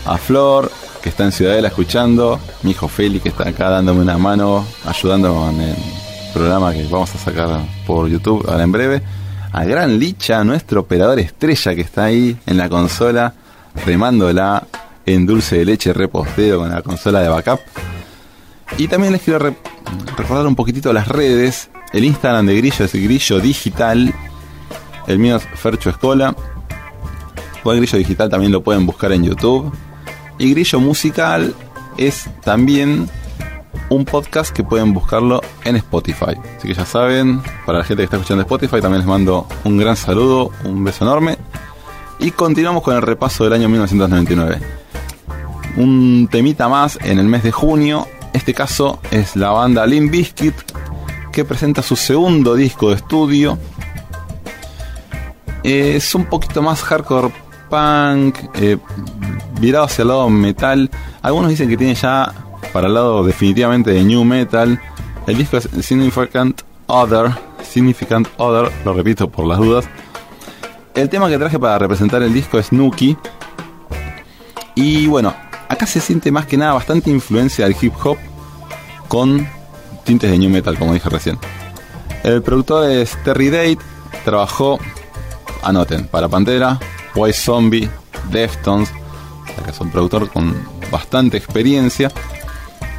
a 0.05 0.17
Flor, 0.17 0.71
que 1.01 1.09
está 1.09 1.23
en 1.23 1.31
Ciudadela 1.31 1.67
escuchando, 1.69 2.39
mi 2.63 2.71
hijo 2.71 2.87
Feli, 2.87 3.19
que 3.19 3.29
está 3.29 3.47
acá 3.49 3.69
dándome 3.69 4.01
una 4.01 4.17
mano, 4.17 4.65
ayudando 4.85 5.49
en 5.49 5.61
el 5.61 5.75
programa 6.33 6.73
que 6.73 6.83
vamos 6.87 7.13
a 7.15 7.17
sacar 7.19 7.61
por 7.85 8.07
YouTube 8.09 8.45
ahora 8.49 8.63
en 8.63 8.71
breve. 8.71 9.01
A 9.53 9.63
Gran 9.63 9.97
Licha, 9.99 10.43
nuestro 10.43 10.81
operador 10.81 11.19
estrella 11.19 11.73
que 11.75 11.81
está 11.81 12.05
ahí 12.05 12.35
en 12.45 12.57
la 12.57 12.67
consola, 12.67 13.33
remándola 13.85 14.63
en 15.05 15.25
dulce 15.25 15.59
de 15.59 15.65
leche 15.65 15.93
repostero 15.93 16.59
con 16.59 16.69
la 16.69 16.81
consola 16.81 17.21
de 17.21 17.29
backup. 17.29 17.59
Y 18.77 18.87
también 18.87 19.13
les 19.13 19.21
quiero 19.21 19.39
re- 19.39 19.55
recordar 20.17 20.45
un 20.47 20.55
poquitito 20.55 20.91
las 20.91 21.07
redes. 21.07 21.69
El 21.93 22.03
Instagram 22.03 22.45
de 22.45 22.57
Grillo 22.57 22.85
es 22.85 22.93
Grillo 22.93 23.39
Digital. 23.39 24.13
El 25.07 25.19
mío 25.19 25.37
es 25.37 25.43
Fercho 25.55 25.89
Escola. 25.89 26.35
O 27.63 27.71
el 27.71 27.77
Grillo 27.79 27.97
Digital 27.97 28.29
también 28.29 28.51
lo 28.51 28.61
pueden 28.61 28.85
buscar 28.85 29.11
en 29.11 29.23
YouTube. 29.23 29.73
Y 30.37 30.51
Grillo 30.51 30.79
Musical 30.79 31.55
es 31.97 32.29
también 32.43 33.09
un 33.89 34.05
podcast 34.05 34.53
que 34.53 34.63
pueden 34.63 34.93
buscarlo 34.93 35.41
en 35.63 35.77
Spotify. 35.77 36.35
Así 36.57 36.67
que 36.67 36.73
ya 36.73 36.85
saben, 36.85 37.41
para 37.65 37.79
la 37.79 37.83
gente 37.83 38.01
que 38.01 38.05
está 38.05 38.17
escuchando 38.17 38.41
Spotify 38.41 38.81
también 38.81 38.99
les 38.99 39.07
mando 39.07 39.47
un 39.63 39.77
gran 39.77 39.95
saludo, 39.95 40.51
un 40.65 40.83
beso 40.83 41.05
enorme. 41.05 41.37
Y 42.19 42.31
continuamos 42.31 42.83
con 42.83 42.95
el 42.95 43.01
repaso 43.01 43.43
del 43.43 43.53
año 43.53 43.69
1999. 43.69 44.59
Un 45.77 46.27
temita 46.29 46.67
más 46.67 46.99
en 47.01 47.19
el 47.19 47.27
mes 47.27 47.43
de 47.43 47.51
junio. 47.51 48.07
Este 48.33 48.53
caso 48.53 48.99
es 49.11 49.35
la 49.35 49.51
banda 49.51 49.85
Limp 49.85 50.11
Bizkit 50.11 50.53
que 51.37 51.45
presenta 51.45 51.83
su 51.83 51.95
segundo 51.95 52.55
disco 52.55 52.89
de 52.89 52.95
estudio. 52.95 53.59
Eh, 55.63 55.93
es 55.97 56.15
un 56.15 56.25
poquito 56.25 56.63
más 56.63 56.81
hardcore 56.81 57.31
punk, 57.69 58.39
eh, 58.55 58.79
virado 59.61 59.85
hacia 59.85 60.01
el 60.01 60.07
lado 60.07 60.31
metal. 60.31 60.89
Algunos 61.21 61.51
dicen 61.51 61.69
que 61.69 61.77
tiene 61.77 61.93
ya 61.93 62.33
para 62.73 62.87
el 62.87 62.95
lado 62.95 63.23
definitivamente 63.23 63.91
de 63.91 64.03
new 64.03 64.23
metal. 64.23 64.81
El 65.27 65.37
disco 65.37 65.57
es 65.57 65.69
Significant 65.85 66.63
Other. 66.87 67.29
Significant 67.61 68.27
Other, 68.37 68.71
lo 68.83 68.95
repito 68.95 69.29
por 69.29 69.45
las 69.45 69.59
dudas. 69.59 69.87
El 70.95 71.07
tema 71.07 71.29
que 71.29 71.37
traje 71.37 71.59
para 71.59 71.77
representar 71.77 72.23
el 72.23 72.33
disco 72.33 72.57
es 72.57 72.71
Nuki. 72.71 73.15
Y 74.73 75.05
bueno, 75.05 75.35
acá 75.69 75.85
se 75.85 75.99
siente 75.99 76.31
más 76.31 76.47
que 76.47 76.57
nada 76.57 76.73
bastante 76.73 77.11
influencia 77.11 77.65
del 77.65 77.75
hip 77.79 77.93
hop 78.03 78.17
con 79.07 79.47
tintes 80.07 80.31
de 80.31 80.37
new 80.37 80.49
metal, 80.49 80.79
como 80.79 80.93
dije 80.93 81.09
recién. 81.09 81.37
El 82.23 82.41
productor 82.41 82.89
es 82.89 83.21
Terry 83.23 83.49
Date, 83.49 83.79
trabajó, 84.23 84.79
anoten, 85.61 86.07
para 86.07 86.29
Pantera, 86.29 86.79
White 87.13 87.37
Zombie, 87.37 87.89
Deftones, 88.31 88.89
que 89.63 89.71
es 89.71 89.79
un 89.81 89.91
productor 89.91 90.29
con 90.29 90.55
bastante 90.89 91.37
experiencia. 91.37 92.09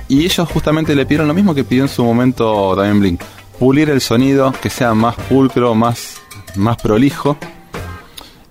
Y 0.06 0.24
ellos 0.24 0.48
justamente 0.52 0.94
le 0.94 1.06
pidieron 1.06 1.28
lo 1.28 1.34
mismo 1.34 1.54
que 1.54 1.64
pidió 1.64 1.82
en 1.82 1.88
su 1.88 2.04
momento 2.04 2.74
también 2.76 3.00
Blink. 3.00 3.22
Pulir 3.58 3.88
el 3.88 4.02
sonido, 4.02 4.52
que 4.62 4.68
sea 4.68 4.92
más 4.94 5.16
pulcro, 5.16 5.74
más, 5.74 6.16
más 6.56 6.76
prolijo. 6.76 7.38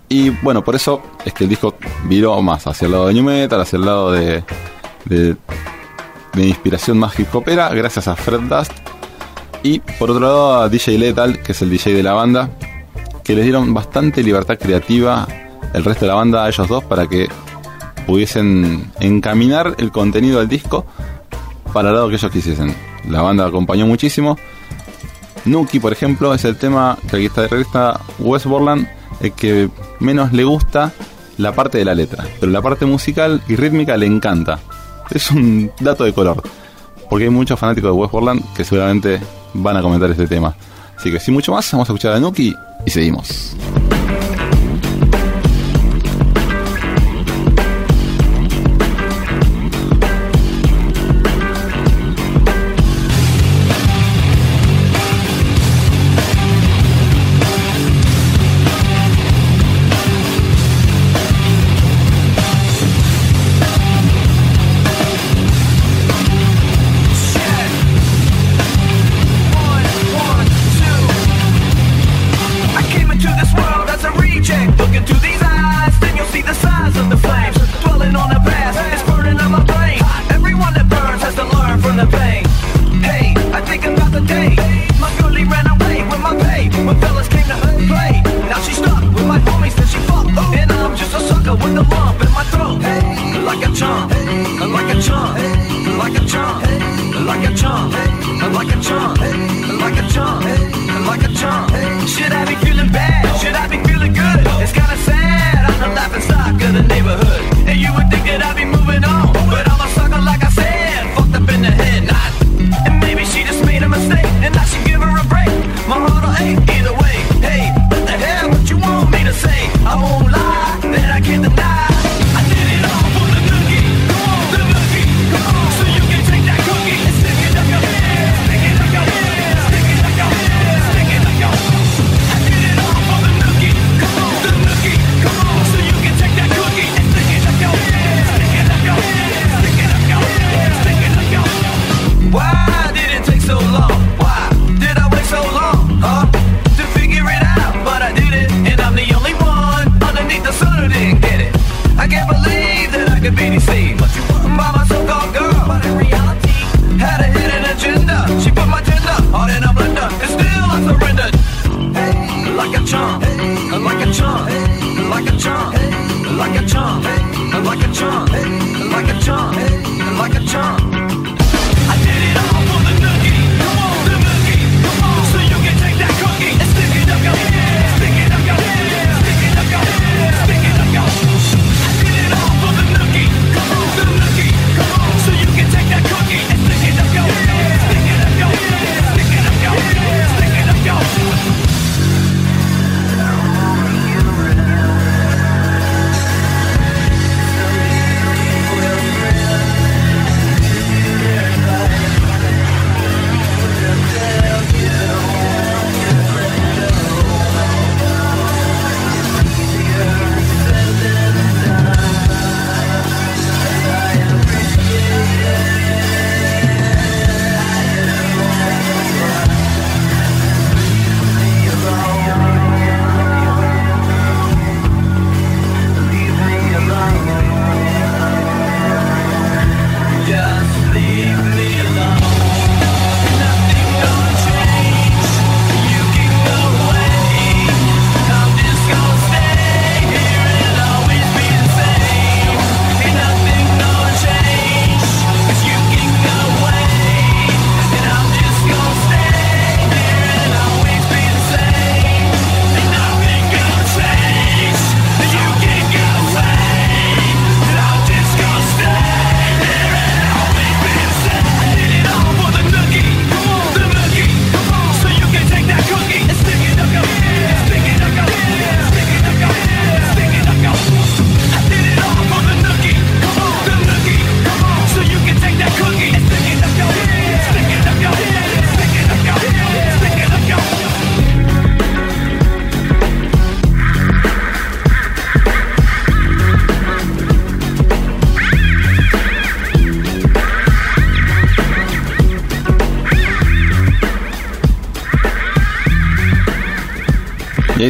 Y 0.10 0.32
bueno, 0.42 0.64
por 0.64 0.76
eso 0.76 1.02
es 1.26 1.34
que 1.34 1.44
el 1.44 1.50
disco 1.50 1.76
viró 2.06 2.42
más 2.42 2.66
hacia 2.66 2.88
el 2.88 2.92
lado 2.92 3.08
de 3.08 3.14
New 3.14 3.24
Metal, 3.24 3.62
hacia 3.62 3.78
el 3.78 3.86
lado 3.86 4.12
de, 4.12 4.44
de, 5.06 5.36
de 6.44 6.50
inspiración 6.50 6.98
más 6.98 7.18
hip 7.20 7.34
hopera, 7.34 7.70
gracias 7.70 8.08
a 8.08 8.16
Fred 8.16 8.42
Dust. 8.42 8.72
Y 9.64 9.80
por 9.80 10.12
otro 10.12 10.22
lado 10.22 10.62
a 10.62 10.70
DJ 10.70 10.98
Lethal, 10.98 11.42
que 11.42 11.52
es 11.52 11.62
el 11.62 11.70
DJ 11.70 11.94
de 11.94 12.04
la 12.04 12.14
banda, 12.14 12.50
que 13.24 13.36
les 13.36 13.44
dieron 13.44 13.74
bastante 13.74 14.24
libertad 14.24 14.58
creativa 14.58 15.28
el 15.74 15.84
resto 15.84 16.06
de 16.06 16.08
la 16.10 16.16
banda 16.16 16.46
a 16.46 16.48
ellos 16.48 16.68
dos 16.68 16.84
para 16.84 17.08
que 17.08 17.28
pudiesen 18.06 18.92
encaminar 19.00 19.76
el 19.80 19.92
contenido 19.92 20.40
del 20.40 20.48
disco 20.48 20.86
para 21.74 21.90
el 21.90 21.96
lado 21.96 22.10
que 22.10 22.16
ellos 22.16 22.32
quisiesen. 22.32 22.74
La 23.10 23.22
banda 23.22 23.46
acompañó 23.46 23.86
muchísimo. 23.86 24.38
Nuki, 25.46 25.80
por 25.80 25.92
ejemplo, 25.92 26.34
es 26.34 26.46
el 26.46 26.58
tema 26.58 26.98
que 27.10 27.18
aquí 27.18 27.26
está 27.26 27.42
de 27.42 27.48
revista 27.48 28.00
West 28.20 28.46
Borland, 28.46 28.88
el 29.22 29.34
que 29.34 29.70
menos 30.00 30.34
le 30.34 30.44
gusta 30.44 30.94
la 31.38 31.54
parte 31.54 31.78
de 31.78 31.86
la 31.86 31.96
letra, 31.96 32.26
pero 32.40 32.52
la 32.52 32.62
parte 32.62 32.86
musical 32.86 33.42
y 33.48 33.56
rítmica 33.56 33.98
le 33.98 34.06
encanta. 34.06 34.60
Es 35.12 35.32
un 35.32 35.72
dato 35.80 36.04
de 36.04 36.14
color, 36.14 36.42
porque 37.10 37.26
hay 37.26 37.30
muchos 37.30 37.60
fanáticos 37.60 37.92
de 37.92 37.98
West 37.98 38.12
Borland 38.12 38.54
que 38.54 38.64
seguramente 38.64 39.20
van 39.54 39.78
a 39.78 39.82
comentar 39.82 40.10
este 40.12 40.28
tema. 40.28 40.56
Así 40.98 41.12
que 41.12 41.20
sin 41.20 41.34
mucho 41.34 41.52
más, 41.52 41.72
vamos 41.72 41.90
a 41.90 41.94
escuchar 41.94 42.14
a 42.14 42.20
Nuki 42.20 42.54
y 42.86 42.90
seguimos. 42.90 43.56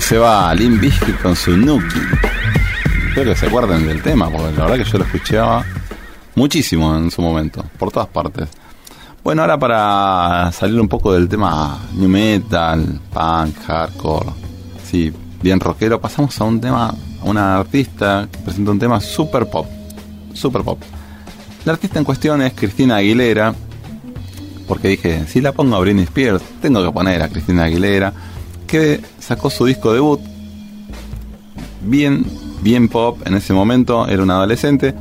Se 0.08 0.18
va 0.18 0.56
Lim 0.56 0.80
Bizkit 0.80 1.22
con 1.22 1.36
su 1.36 1.58
Nuki. 1.58 2.00
Espero 3.10 3.32
que 3.32 3.36
se 3.36 3.48
acuerden 3.48 3.86
del 3.86 4.02
tema, 4.02 4.30
porque 4.30 4.54
la 4.56 4.64
verdad 4.64 4.78
que 4.78 4.90
yo 4.90 5.00
lo 5.00 5.04
escuchaba 5.04 5.66
muchísimo 6.34 6.96
en 6.96 7.12
su 7.12 7.22
momento, 7.22 7.66
por 7.78 7.92
todas 7.92 8.08
partes. 8.08 8.48
Bueno, 9.22 9.42
ahora 9.42 9.60
para 9.60 10.50
salir 10.54 10.80
un 10.80 10.88
poco 10.88 11.12
del 11.12 11.28
tema 11.28 11.78
new 11.94 12.08
metal, 12.08 13.02
punk, 13.12 13.58
hardcore, 13.66 14.30
sí, 14.90 15.12
bien 15.42 15.60
rockero, 15.60 16.00
pasamos 16.00 16.40
a 16.40 16.46
un 16.46 16.62
tema, 16.62 16.88
a 16.88 17.26
una 17.26 17.58
artista 17.58 18.30
que 18.32 18.38
presenta 18.38 18.72
un 18.72 18.80
tema 18.80 19.02
super 19.02 19.50
pop, 19.50 19.68
super 20.34 20.62
pop. 20.62 20.80
La 21.66 21.74
artista 21.74 22.00
en 22.00 22.06
cuestión 22.06 22.42
es 22.44 22.54
Cristina 22.54 22.96
Aguilera, 22.96 23.54
porque 24.70 24.88
dije, 24.88 25.28
si 25.28 25.42
la 25.42 25.52
pongo 25.52 25.76
a 25.76 25.80
Britney 25.82 26.06
Spears, 26.06 26.42
tengo 26.62 26.82
que 26.82 26.94
poner 26.94 27.22
a 27.22 27.28
Cristina 27.28 27.66
Aguilera, 27.66 28.14
que 28.68 29.02
sacó 29.20 29.50
su 29.50 29.66
disco 29.66 29.94
debut, 29.94 30.20
bien, 31.82 32.26
bien 32.62 32.90
pop 32.90 33.20
en 33.26 33.34
ese 33.36 33.54
momento, 33.54 34.08
era 34.08 34.22
una 34.22 34.36
adolescente, 34.36 34.94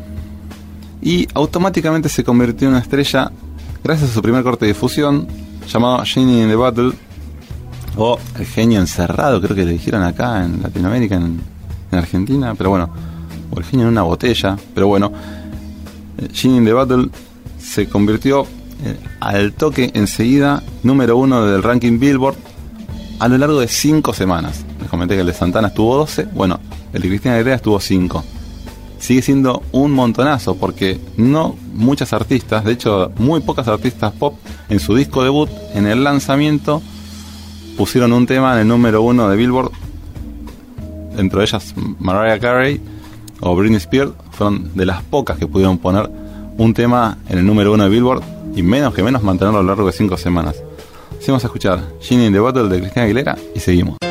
y 1.03 1.29
automáticamente 1.35 2.09
se 2.09 2.25
convirtió 2.25 2.69
en 2.69 2.75
una 2.75 2.83
estrella 2.83 3.31
gracias 3.85 4.11
a 4.11 4.15
su 4.15 4.23
primer 4.23 4.43
corte 4.43 4.65
de 4.65 4.73
difusión, 4.73 5.29
llamado 5.69 6.03
Genie 6.05 6.43
in 6.43 6.49
the 6.49 6.57
Battle, 6.57 6.93
o 7.99 8.19
El 8.39 8.47
genio 8.47 8.81
encerrado, 8.81 9.41
creo 9.41 9.57
que 9.57 9.65
le 9.65 9.73
dijeron 9.73 10.03
acá 10.03 10.45
en 10.45 10.63
Latinoamérica, 10.63 11.17
en, 11.17 11.41
en 11.91 11.99
Argentina, 11.99 12.55
pero 12.55 12.71
bueno, 12.71 12.91
o 13.51 13.59
El 13.59 13.65
genio 13.65 13.87
en 13.87 13.93
una 13.93 14.03
botella, 14.03 14.57
pero 14.75 14.89
bueno, 14.89 15.13
Genie 16.33 16.59
in 16.59 16.65
the 16.65 16.73
Battle 16.73 17.09
se 17.59 17.89
convirtió 17.89 18.43
eh, 18.85 18.97
al 19.21 19.55
toque 19.55 19.91
enseguida 19.95 20.63
número 20.83 21.17
uno 21.17 21.45
del 21.47 21.63
ranking 21.63 21.99
Billboard 21.99 22.37
a 23.19 23.29
lo 23.29 23.39
largo 23.39 23.61
de 23.61 23.69
cinco 23.69 24.13
semanas. 24.13 24.65
Les 24.81 24.89
comenté 24.89 25.15
que 25.15 25.21
el 25.21 25.27
de 25.27 25.33
Santana 25.33 25.69
estuvo 25.69 25.97
12, 25.97 26.25
bueno, 26.35 26.61
el 26.93 27.03
de 27.03 27.09
Cristina 27.09 27.35
Aguilera 27.35 27.57
estuvo 27.57 27.81
5. 27.81 28.25
Sigue 28.99 29.23
siendo 29.23 29.63
un 29.73 29.93
montonazo 29.93 30.57
porque 30.57 31.01
no 31.17 31.57
muchas 31.75 32.13
artistas, 32.13 32.65
de 32.65 32.73
hecho 32.73 33.13
muy 33.19 33.41
pocas 33.41 33.69
artistas 33.69 34.13
pop 34.13 34.35
en 34.69 34.81
su 34.81 34.95
disco 34.95 35.23
debut, 35.23 35.51
en 35.75 35.87
el 35.87 36.03
lanzamiento, 36.03 36.83
pusieron 37.77 38.13
un 38.13 38.27
tema 38.27 38.55
en 38.55 38.61
el 38.61 38.69
número 38.69 39.03
uno 39.03 39.29
de 39.29 39.37
Billboard. 39.37 39.71
Dentro 41.17 41.41
de 41.41 41.47
ellas 41.47 41.75
Mariah 41.99 42.39
Carey 42.39 42.81
o 43.41 43.55
Britney 43.55 43.77
Spears 43.77 44.13
fueron 44.33 44.75
de 44.75 44.87
las 44.87 45.03
pocas 45.03 45.39
que 45.39 45.47
pudieron 45.47 45.79
poner 45.79 46.11
un 46.57 46.75
tema 46.75 47.19
en 47.29 47.39
el 47.39 47.47
número 47.47 47.73
uno 47.73 47.85
de 47.85 47.91
Billboard 47.91 48.23
y 48.55 48.63
menos 48.63 48.95
que 48.95 49.03
menos 49.03 49.23
mantenerlo 49.23 49.61
a 49.61 49.63
lo 49.63 49.69
largo 49.69 49.87
de 49.87 49.93
cinco 49.93 50.17
semanas. 50.17 50.57
Vamos 51.27 51.45
a 51.45 51.49
escuchar 51.49 51.81
Genie 52.01 52.27
in 52.27 52.33
the 52.33 52.39
Battle 52.39 52.69
de 52.69 52.79
Cristina 52.79 53.05
Aguilera 53.05 53.37
y 53.55 53.59
seguimos. 53.59 54.06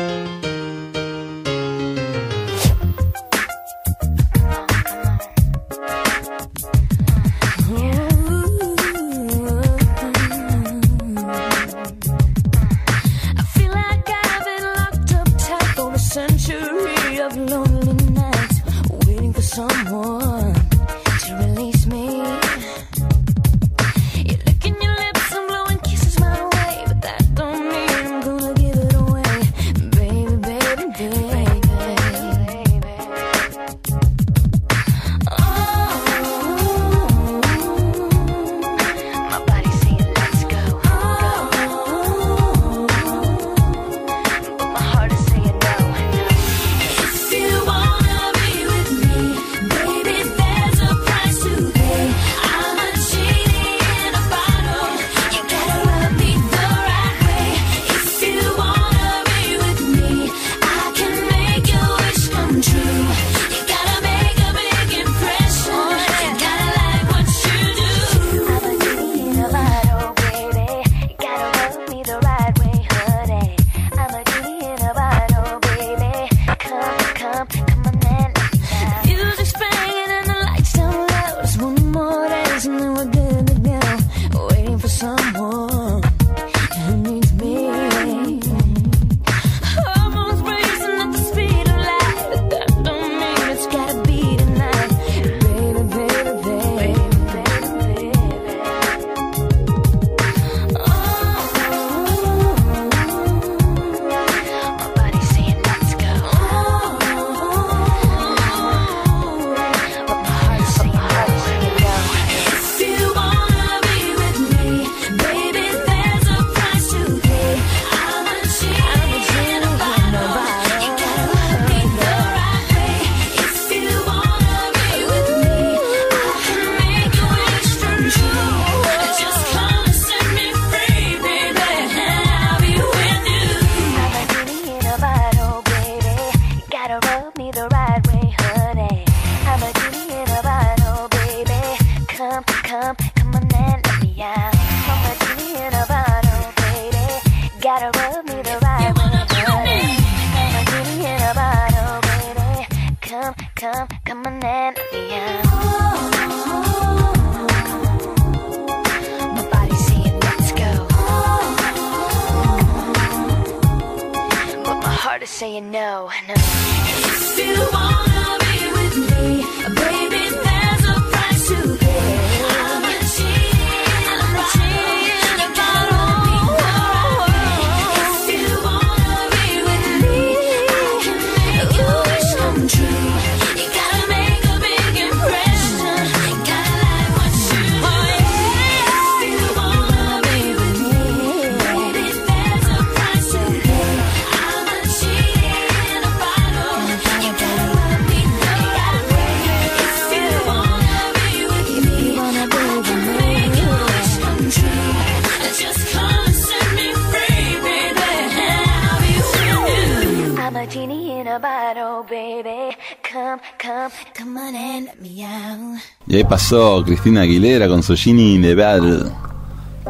Y 216.06 216.16
ahí 216.16 216.24
pasó 216.24 216.82
Cristina 216.84 217.22
Aguilera 217.22 217.68
con 217.68 217.82
in 218.06 218.42
the 218.42 218.54
Battle. 218.54 219.10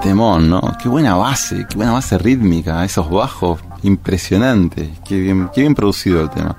Temón, 0.02 0.50
¿no? 0.50 0.60
Qué 0.80 0.88
buena 0.88 1.14
base, 1.14 1.66
qué 1.68 1.76
buena 1.76 1.92
base 1.92 2.18
rítmica, 2.18 2.84
esos 2.84 3.10
bajos, 3.10 3.60
impresionante. 3.82 4.90
Qué 5.06 5.16
bien, 5.16 5.74
producido 5.74 6.22
el 6.22 6.30
tema. 6.30 6.56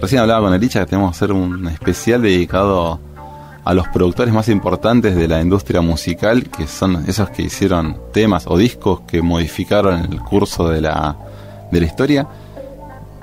Recién 0.00 0.20
hablaba 0.20 0.42
con 0.42 0.54
Elicha 0.54 0.80
que 0.80 0.86
tenemos 0.86 1.12
que 1.12 1.16
hacer 1.16 1.32
un 1.32 1.66
especial 1.68 2.22
dedicado 2.22 3.00
a 3.64 3.74
los 3.74 3.88
productores 3.88 4.32
más 4.34 4.48
importantes 4.48 5.16
de 5.16 5.26
la 5.26 5.40
industria 5.40 5.80
musical, 5.80 6.44
que 6.44 6.66
son 6.66 7.04
esos 7.08 7.30
que 7.30 7.42
hicieron 7.42 7.96
temas 8.12 8.46
o 8.46 8.58
discos 8.58 9.00
que 9.00 9.22
modificaron 9.22 10.12
el 10.12 10.20
curso 10.20 10.68
de 10.68 10.82
la, 10.82 11.16
de 11.72 11.80
la 11.80 11.86
historia. 11.86 12.28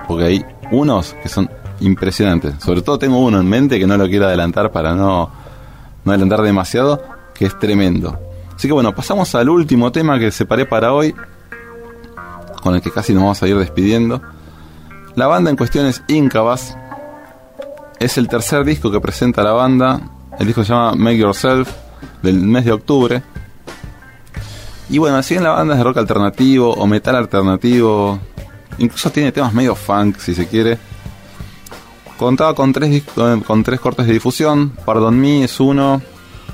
Porque 0.07 0.25
hay 0.25 0.45
unos 0.71 1.15
que 1.21 1.29
son 1.29 1.49
impresionantes. 1.79 2.55
Sobre 2.59 2.81
todo 2.81 2.97
tengo 2.97 3.19
uno 3.19 3.39
en 3.39 3.47
mente 3.47 3.79
que 3.79 3.87
no 3.87 3.97
lo 3.97 4.07
quiero 4.07 4.25
adelantar 4.25 4.71
para 4.71 4.95
no, 4.95 5.31
no 6.05 6.11
adelantar 6.11 6.41
demasiado, 6.41 7.01
que 7.33 7.45
es 7.45 7.57
tremendo. 7.59 8.19
Así 8.55 8.67
que 8.67 8.73
bueno, 8.73 8.93
pasamos 8.93 9.33
al 9.35 9.49
último 9.49 9.91
tema 9.91 10.19
que 10.19 10.31
separé 10.31 10.65
para 10.65 10.93
hoy, 10.93 11.15
con 12.61 12.75
el 12.75 12.81
que 12.81 12.91
casi 12.91 13.13
nos 13.13 13.23
vamos 13.23 13.43
a 13.43 13.47
ir 13.47 13.57
despidiendo. 13.57 14.21
La 15.15 15.27
banda 15.27 15.49
en 15.49 15.57
cuestión 15.57 15.85
es 15.85 16.01
Incubus. 16.07 16.75
Es 17.99 18.17
el 18.17 18.27
tercer 18.27 18.65
disco 18.65 18.91
que 18.91 18.99
presenta 18.99 19.43
la 19.43 19.51
banda. 19.51 20.01
El 20.39 20.47
disco 20.47 20.63
se 20.63 20.73
llama 20.73 20.93
Make 20.95 21.17
Yourself, 21.17 21.69
del 22.21 22.39
mes 22.41 22.65
de 22.65 22.71
octubre. 22.71 23.21
Y 24.89 24.97
bueno, 24.97 25.21
si 25.23 25.35
bien 25.35 25.43
la 25.43 25.51
banda 25.51 25.73
es 25.73 25.77
de 25.79 25.83
rock 25.83 25.97
alternativo 25.97 26.73
o 26.73 26.87
metal 26.87 27.15
alternativo, 27.15 28.19
incluso 28.77 29.11
tiene 29.11 29.31
temas 29.31 29.53
medio 29.53 29.75
funk 29.75 30.17
si 30.19 30.35
se 30.35 30.47
quiere. 30.47 30.77
Contaba 32.17 32.53
con 32.53 32.71
tres, 32.71 33.03
con 33.45 33.63
tres 33.63 33.79
cortes 33.79 34.07
de 34.07 34.13
difusión. 34.13 34.71
Pardon 34.85 35.19
Me 35.19 35.43
es 35.43 35.59
uno, 35.59 36.01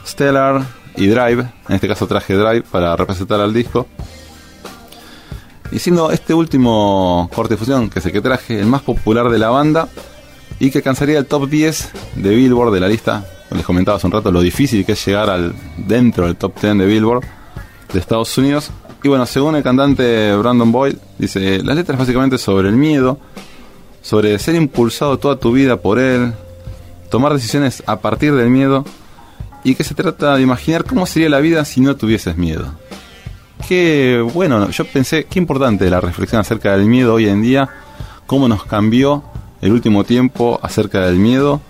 Stellar 0.06 0.64
y 0.96 1.08
Drive. 1.08 1.48
En 1.68 1.76
este 1.76 1.88
caso 1.88 2.08
traje 2.08 2.36
Drive 2.36 2.64
para 2.64 2.96
representar 2.96 3.40
al 3.40 3.54
disco. 3.54 3.88
Y 5.72 5.80
siendo 5.80 6.12
este 6.12 6.34
último 6.34 7.30
corte 7.34 7.54
de 7.54 7.56
difusión, 7.58 7.90
que 7.90 8.00
es 8.00 8.06
el 8.06 8.12
que 8.12 8.22
traje, 8.22 8.60
el 8.60 8.66
más 8.66 8.82
popular 8.82 9.30
de 9.30 9.38
la 9.38 9.50
banda 9.50 9.88
y 10.60 10.72
que 10.72 10.80
alcanzaría 10.80 11.20
el 11.20 11.26
top 11.26 11.48
10 11.48 11.92
de 12.16 12.36
Billboard 12.36 12.74
de 12.74 12.80
la 12.80 12.88
lista. 12.88 13.26
Les 13.52 13.66
comentaba 13.66 13.98
hace 13.98 14.08
un 14.08 14.14
rato 14.14 14.32
lo 14.32 14.42
difícil 14.42 14.86
que 14.86 14.94
es 14.94 15.06
llegar 15.06 15.30
al 15.30 15.54
dentro 15.78 16.26
del 16.26 16.36
top 16.36 16.60
10 16.60 16.78
de 16.80 16.86
Billboard 16.86 17.24
de 17.94 18.00
Estados 18.00 18.36
Unidos. 18.38 18.72
Y 19.04 19.08
bueno, 19.08 19.26
según 19.26 19.56
el 19.56 19.64
cantante 19.64 20.36
Brandon 20.36 20.72
Boyd, 20.72 20.96
dice, 21.18 21.64
las 21.64 21.76
letras 21.76 21.98
básicamente 21.98 22.38
sobre 22.38 22.68
el 22.68 22.76
miedo, 22.76 23.18
sobre 24.02 24.38
ser 24.40 24.56
impulsado 24.56 25.18
toda 25.18 25.38
tu 25.38 25.54
vida 25.54 25.78
por 25.78 26.00
él, 26.00 26.34
tomar 27.10 27.34
decisiones 27.34 27.82
a 27.86 28.00
partir 28.00 28.34
del 28.36 28.50
miedo 28.50 28.84
y 29.64 29.76
que 29.76 29.84
se 29.84 29.96
trata 29.96 30.36
de 30.36 30.42
imaginar 30.42 30.84
cómo 30.84 31.06
sería 31.06 31.30
la 31.30 31.40
vida 31.40 31.64
si 31.64 31.80
no 31.80 31.96
tuvieses 31.96 32.36
miedo. 32.38 32.74
Qué 33.68 34.26
bueno, 34.34 34.70
yo 34.70 34.86
pensé, 34.86 35.26
qué 35.26 35.40
importante 35.40 35.90
la 35.90 36.02
reflexión 36.02 36.42
acerca 36.42 36.76
del 36.76 36.88
miedo 36.88 37.14
hoy 37.14 37.28
en 37.28 37.42
día, 37.42 37.70
cómo 38.26 38.48
nos 38.48 38.66
cambió 38.66 39.24
el 39.62 39.72
último 39.72 40.04
tiempo 40.04 40.60
acerca 40.62 41.06
del 41.06 41.16
miedo, 41.16 41.62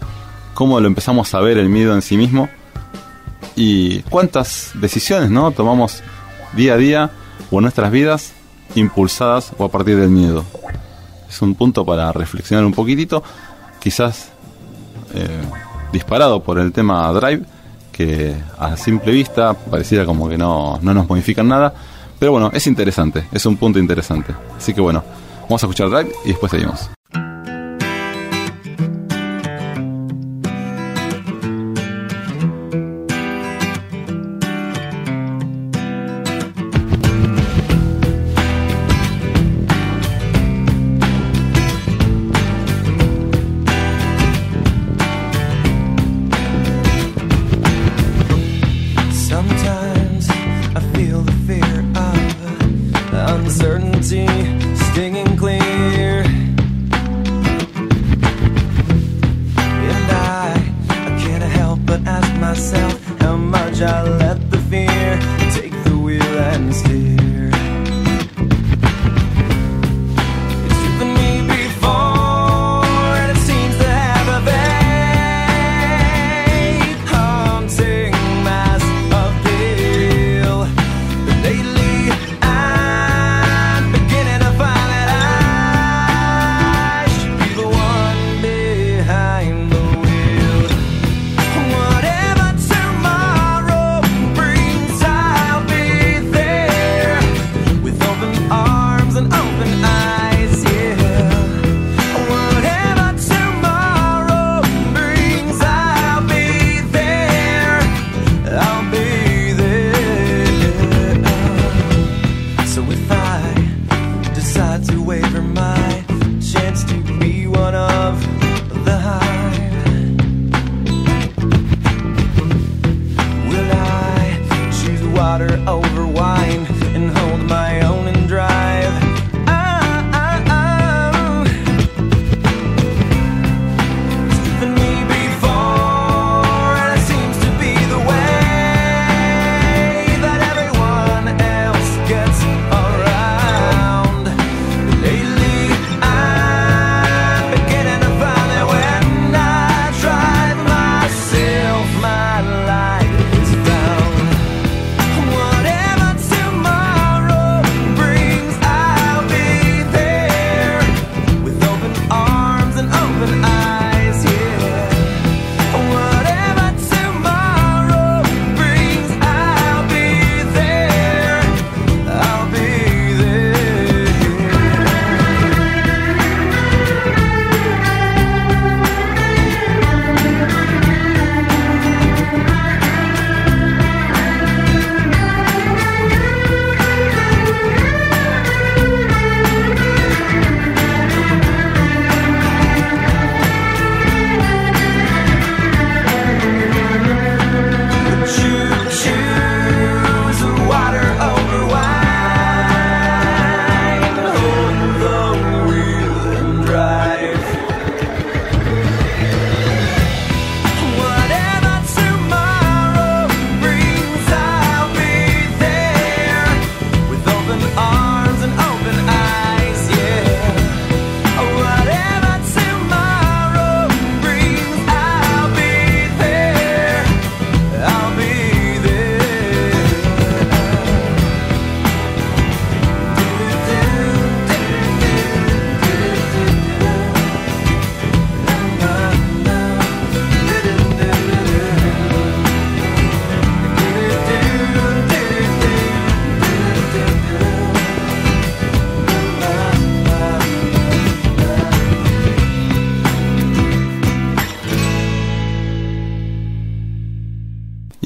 cómo 0.56 0.80
lo 0.80 0.88
empezamos 0.88 1.34
a 1.36 1.40
ver 1.42 1.58
el 1.58 1.70
miedo 1.70 1.94
en 1.94 2.02
sí 2.02 2.18
mismo 2.18 2.50
y 3.56 4.00
cuántas 4.04 4.72
decisiones 4.76 5.30
no 5.30 5.52
tomamos 5.52 6.02
día 6.56 6.74
a 6.74 6.78
día 6.78 7.12
o 7.52 7.62
nuestras 7.62 7.92
vidas 7.92 8.34
impulsadas 8.76 9.52
o 9.58 9.66
a 9.66 9.70
partir 9.70 9.98
del 9.98 10.10
miedo. 10.10 10.44
Es 11.30 11.42
un 11.42 11.56
punto 11.56 11.86
para 11.86 12.12
reflexionar 12.12 12.66
un 12.66 12.74
poquitito, 12.74 13.24
quizás 13.80 14.30
eh, 15.14 15.42
disparado 15.92 16.44
por 16.44 16.60
el 16.60 16.72
tema 16.72 17.12
Drive, 17.12 17.44
que 17.92 18.36
a 18.58 18.78
simple 18.78 19.12
vista 19.12 19.54
pareciera 19.54 20.06
como 20.06 20.30
que 20.30 20.38
no, 20.38 20.80
no 20.82 20.94
nos 20.94 21.08
modifican 21.08 21.48
nada, 21.48 21.74
pero 22.18 22.32
bueno, 22.32 22.50
es 22.54 22.66
interesante, 22.68 23.26
es 23.32 23.46
un 23.46 23.58
punto 23.58 23.80
interesante. 23.80 24.34
Así 24.58 24.74
que 24.74 24.82
bueno, 24.82 25.04
vamos 25.44 25.64
a 25.64 25.66
escuchar 25.66 25.90
Drive 25.90 26.12
y 26.26 26.30
después 26.30 26.52
seguimos. 26.52 26.99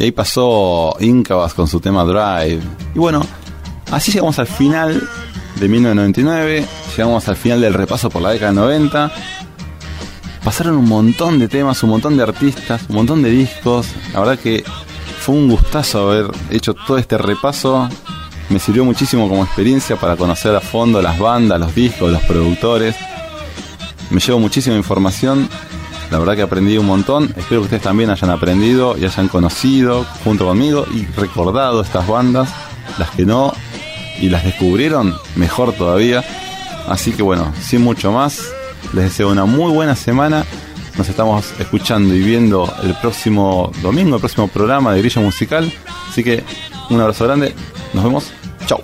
Y 0.04 0.08
ahí 0.08 0.12
pasó 0.12 0.98
Incubus 1.00 1.54
con 1.54 1.66
su 1.66 1.80
tema 1.80 2.04
Drive. 2.04 2.62
Y 2.94 3.00
bueno, 3.00 3.26
así 3.90 4.12
llegamos 4.12 4.38
al 4.38 4.48
final 4.48 5.02
de 5.56 5.70
1999. 5.70 6.66
Llegamos 6.98 7.30
al 7.30 7.38
final 7.38 7.62
del 7.62 7.74
repaso 7.74 8.10
por 8.10 8.22
la 8.22 8.32
década 8.32 8.52
del 8.52 8.90
90. 8.90 9.14
Pasaron 10.44 10.76
un 10.76 10.90
montón 10.90 11.40
de 11.40 11.48
temas, 11.48 11.82
un 11.84 11.92
montón 11.92 12.18
de 12.18 12.24
artistas, 12.24 12.82
un 12.90 12.98
montón 12.98 13.24
de 13.24 13.30
discos. 13.30 13.88
La 14.12 14.20
verdad 14.20 14.38
que 14.38 14.66
fue 15.22 15.36
un 15.36 15.48
gustazo 15.48 16.12
haber 16.12 16.30
hecho 16.50 16.74
todo 16.74 16.98
este 16.98 17.18
repaso. 17.18 17.88
Me 18.50 18.60
sirvió 18.60 18.84
muchísimo 18.84 19.30
como 19.30 19.46
experiencia 19.46 19.96
para 19.96 20.18
conocer 20.18 20.54
a 20.54 20.60
fondo 20.60 21.02
las 21.02 21.18
bandas, 21.18 21.62
los 21.62 21.74
discos, 21.74 22.12
los 22.12 22.24
productores. 22.24 22.94
Me 24.10 24.20
llevo 24.20 24.42
muchísima 24.42 24.76
información. 24.76 25.48
La 26.14 26.20
verdad 26.20 26.36
que 26.36 26.44
aprendí 26.44 26.78
un 26.78 26.86
montón. 26.86 27.34
Espero 27.36 27.62
que 27.62 27.66
ustedes 27.66 27.82
también 27.82 28.12
hayan 28.12 28.30
aprendido 28.30 28.96
y 28.96 29.04
hayan 29.04 29.28
conocido 29.28 30.06
junto 30.24 30.46
conmigo 30.46 30.86
y 30.94 31.08
recordado 31.20 31.82
estas 31.82 32.08
bandas. 32.08 32.54
Las 33.00 33.10
que 33.10 33.26
no 33.26 33.52
y 34.22 34.30
las 34.30 34.44
descubrieron, 34.44 35.16
mejor 35.36 35.74
todavía. 35.74 36.24
Así 36.88 37.14
que 37.14 37.24
bueno, 37.24 37.52
sin 37.60 37.82
mucho 37.82 38.12
más, 38.12 38.44
les 38.94 39.06
deseo 39.06 39.32
una 39.32 39.46
muy 39.46 39.72
buena 39.72 39.96
semana. 39.96 40.46
Nos 41.00 41.10
estamos 41.10 41.52
escuchando 41.58 42.14
y 42.14 42.20
viendo 42.20 42.72
el 42.84 42.94
próximo 42.94 43.72
domingo, 43.82 44.18
el 44.18 44.22
próximo 44.22 44.48
programa 44.50 44.94
de 44.94 45.00
Grillo 45.00 45.22
Musical. 45.22 45.74
Así 46.12 46.24
que 46.24 46.44
un 46.92 47.02
abrazo 47.02 47.24
grande. 47.24 47.56
Nos 47.92 48.04
vemos. 48.04 48.32
Chau. 48.68 48.84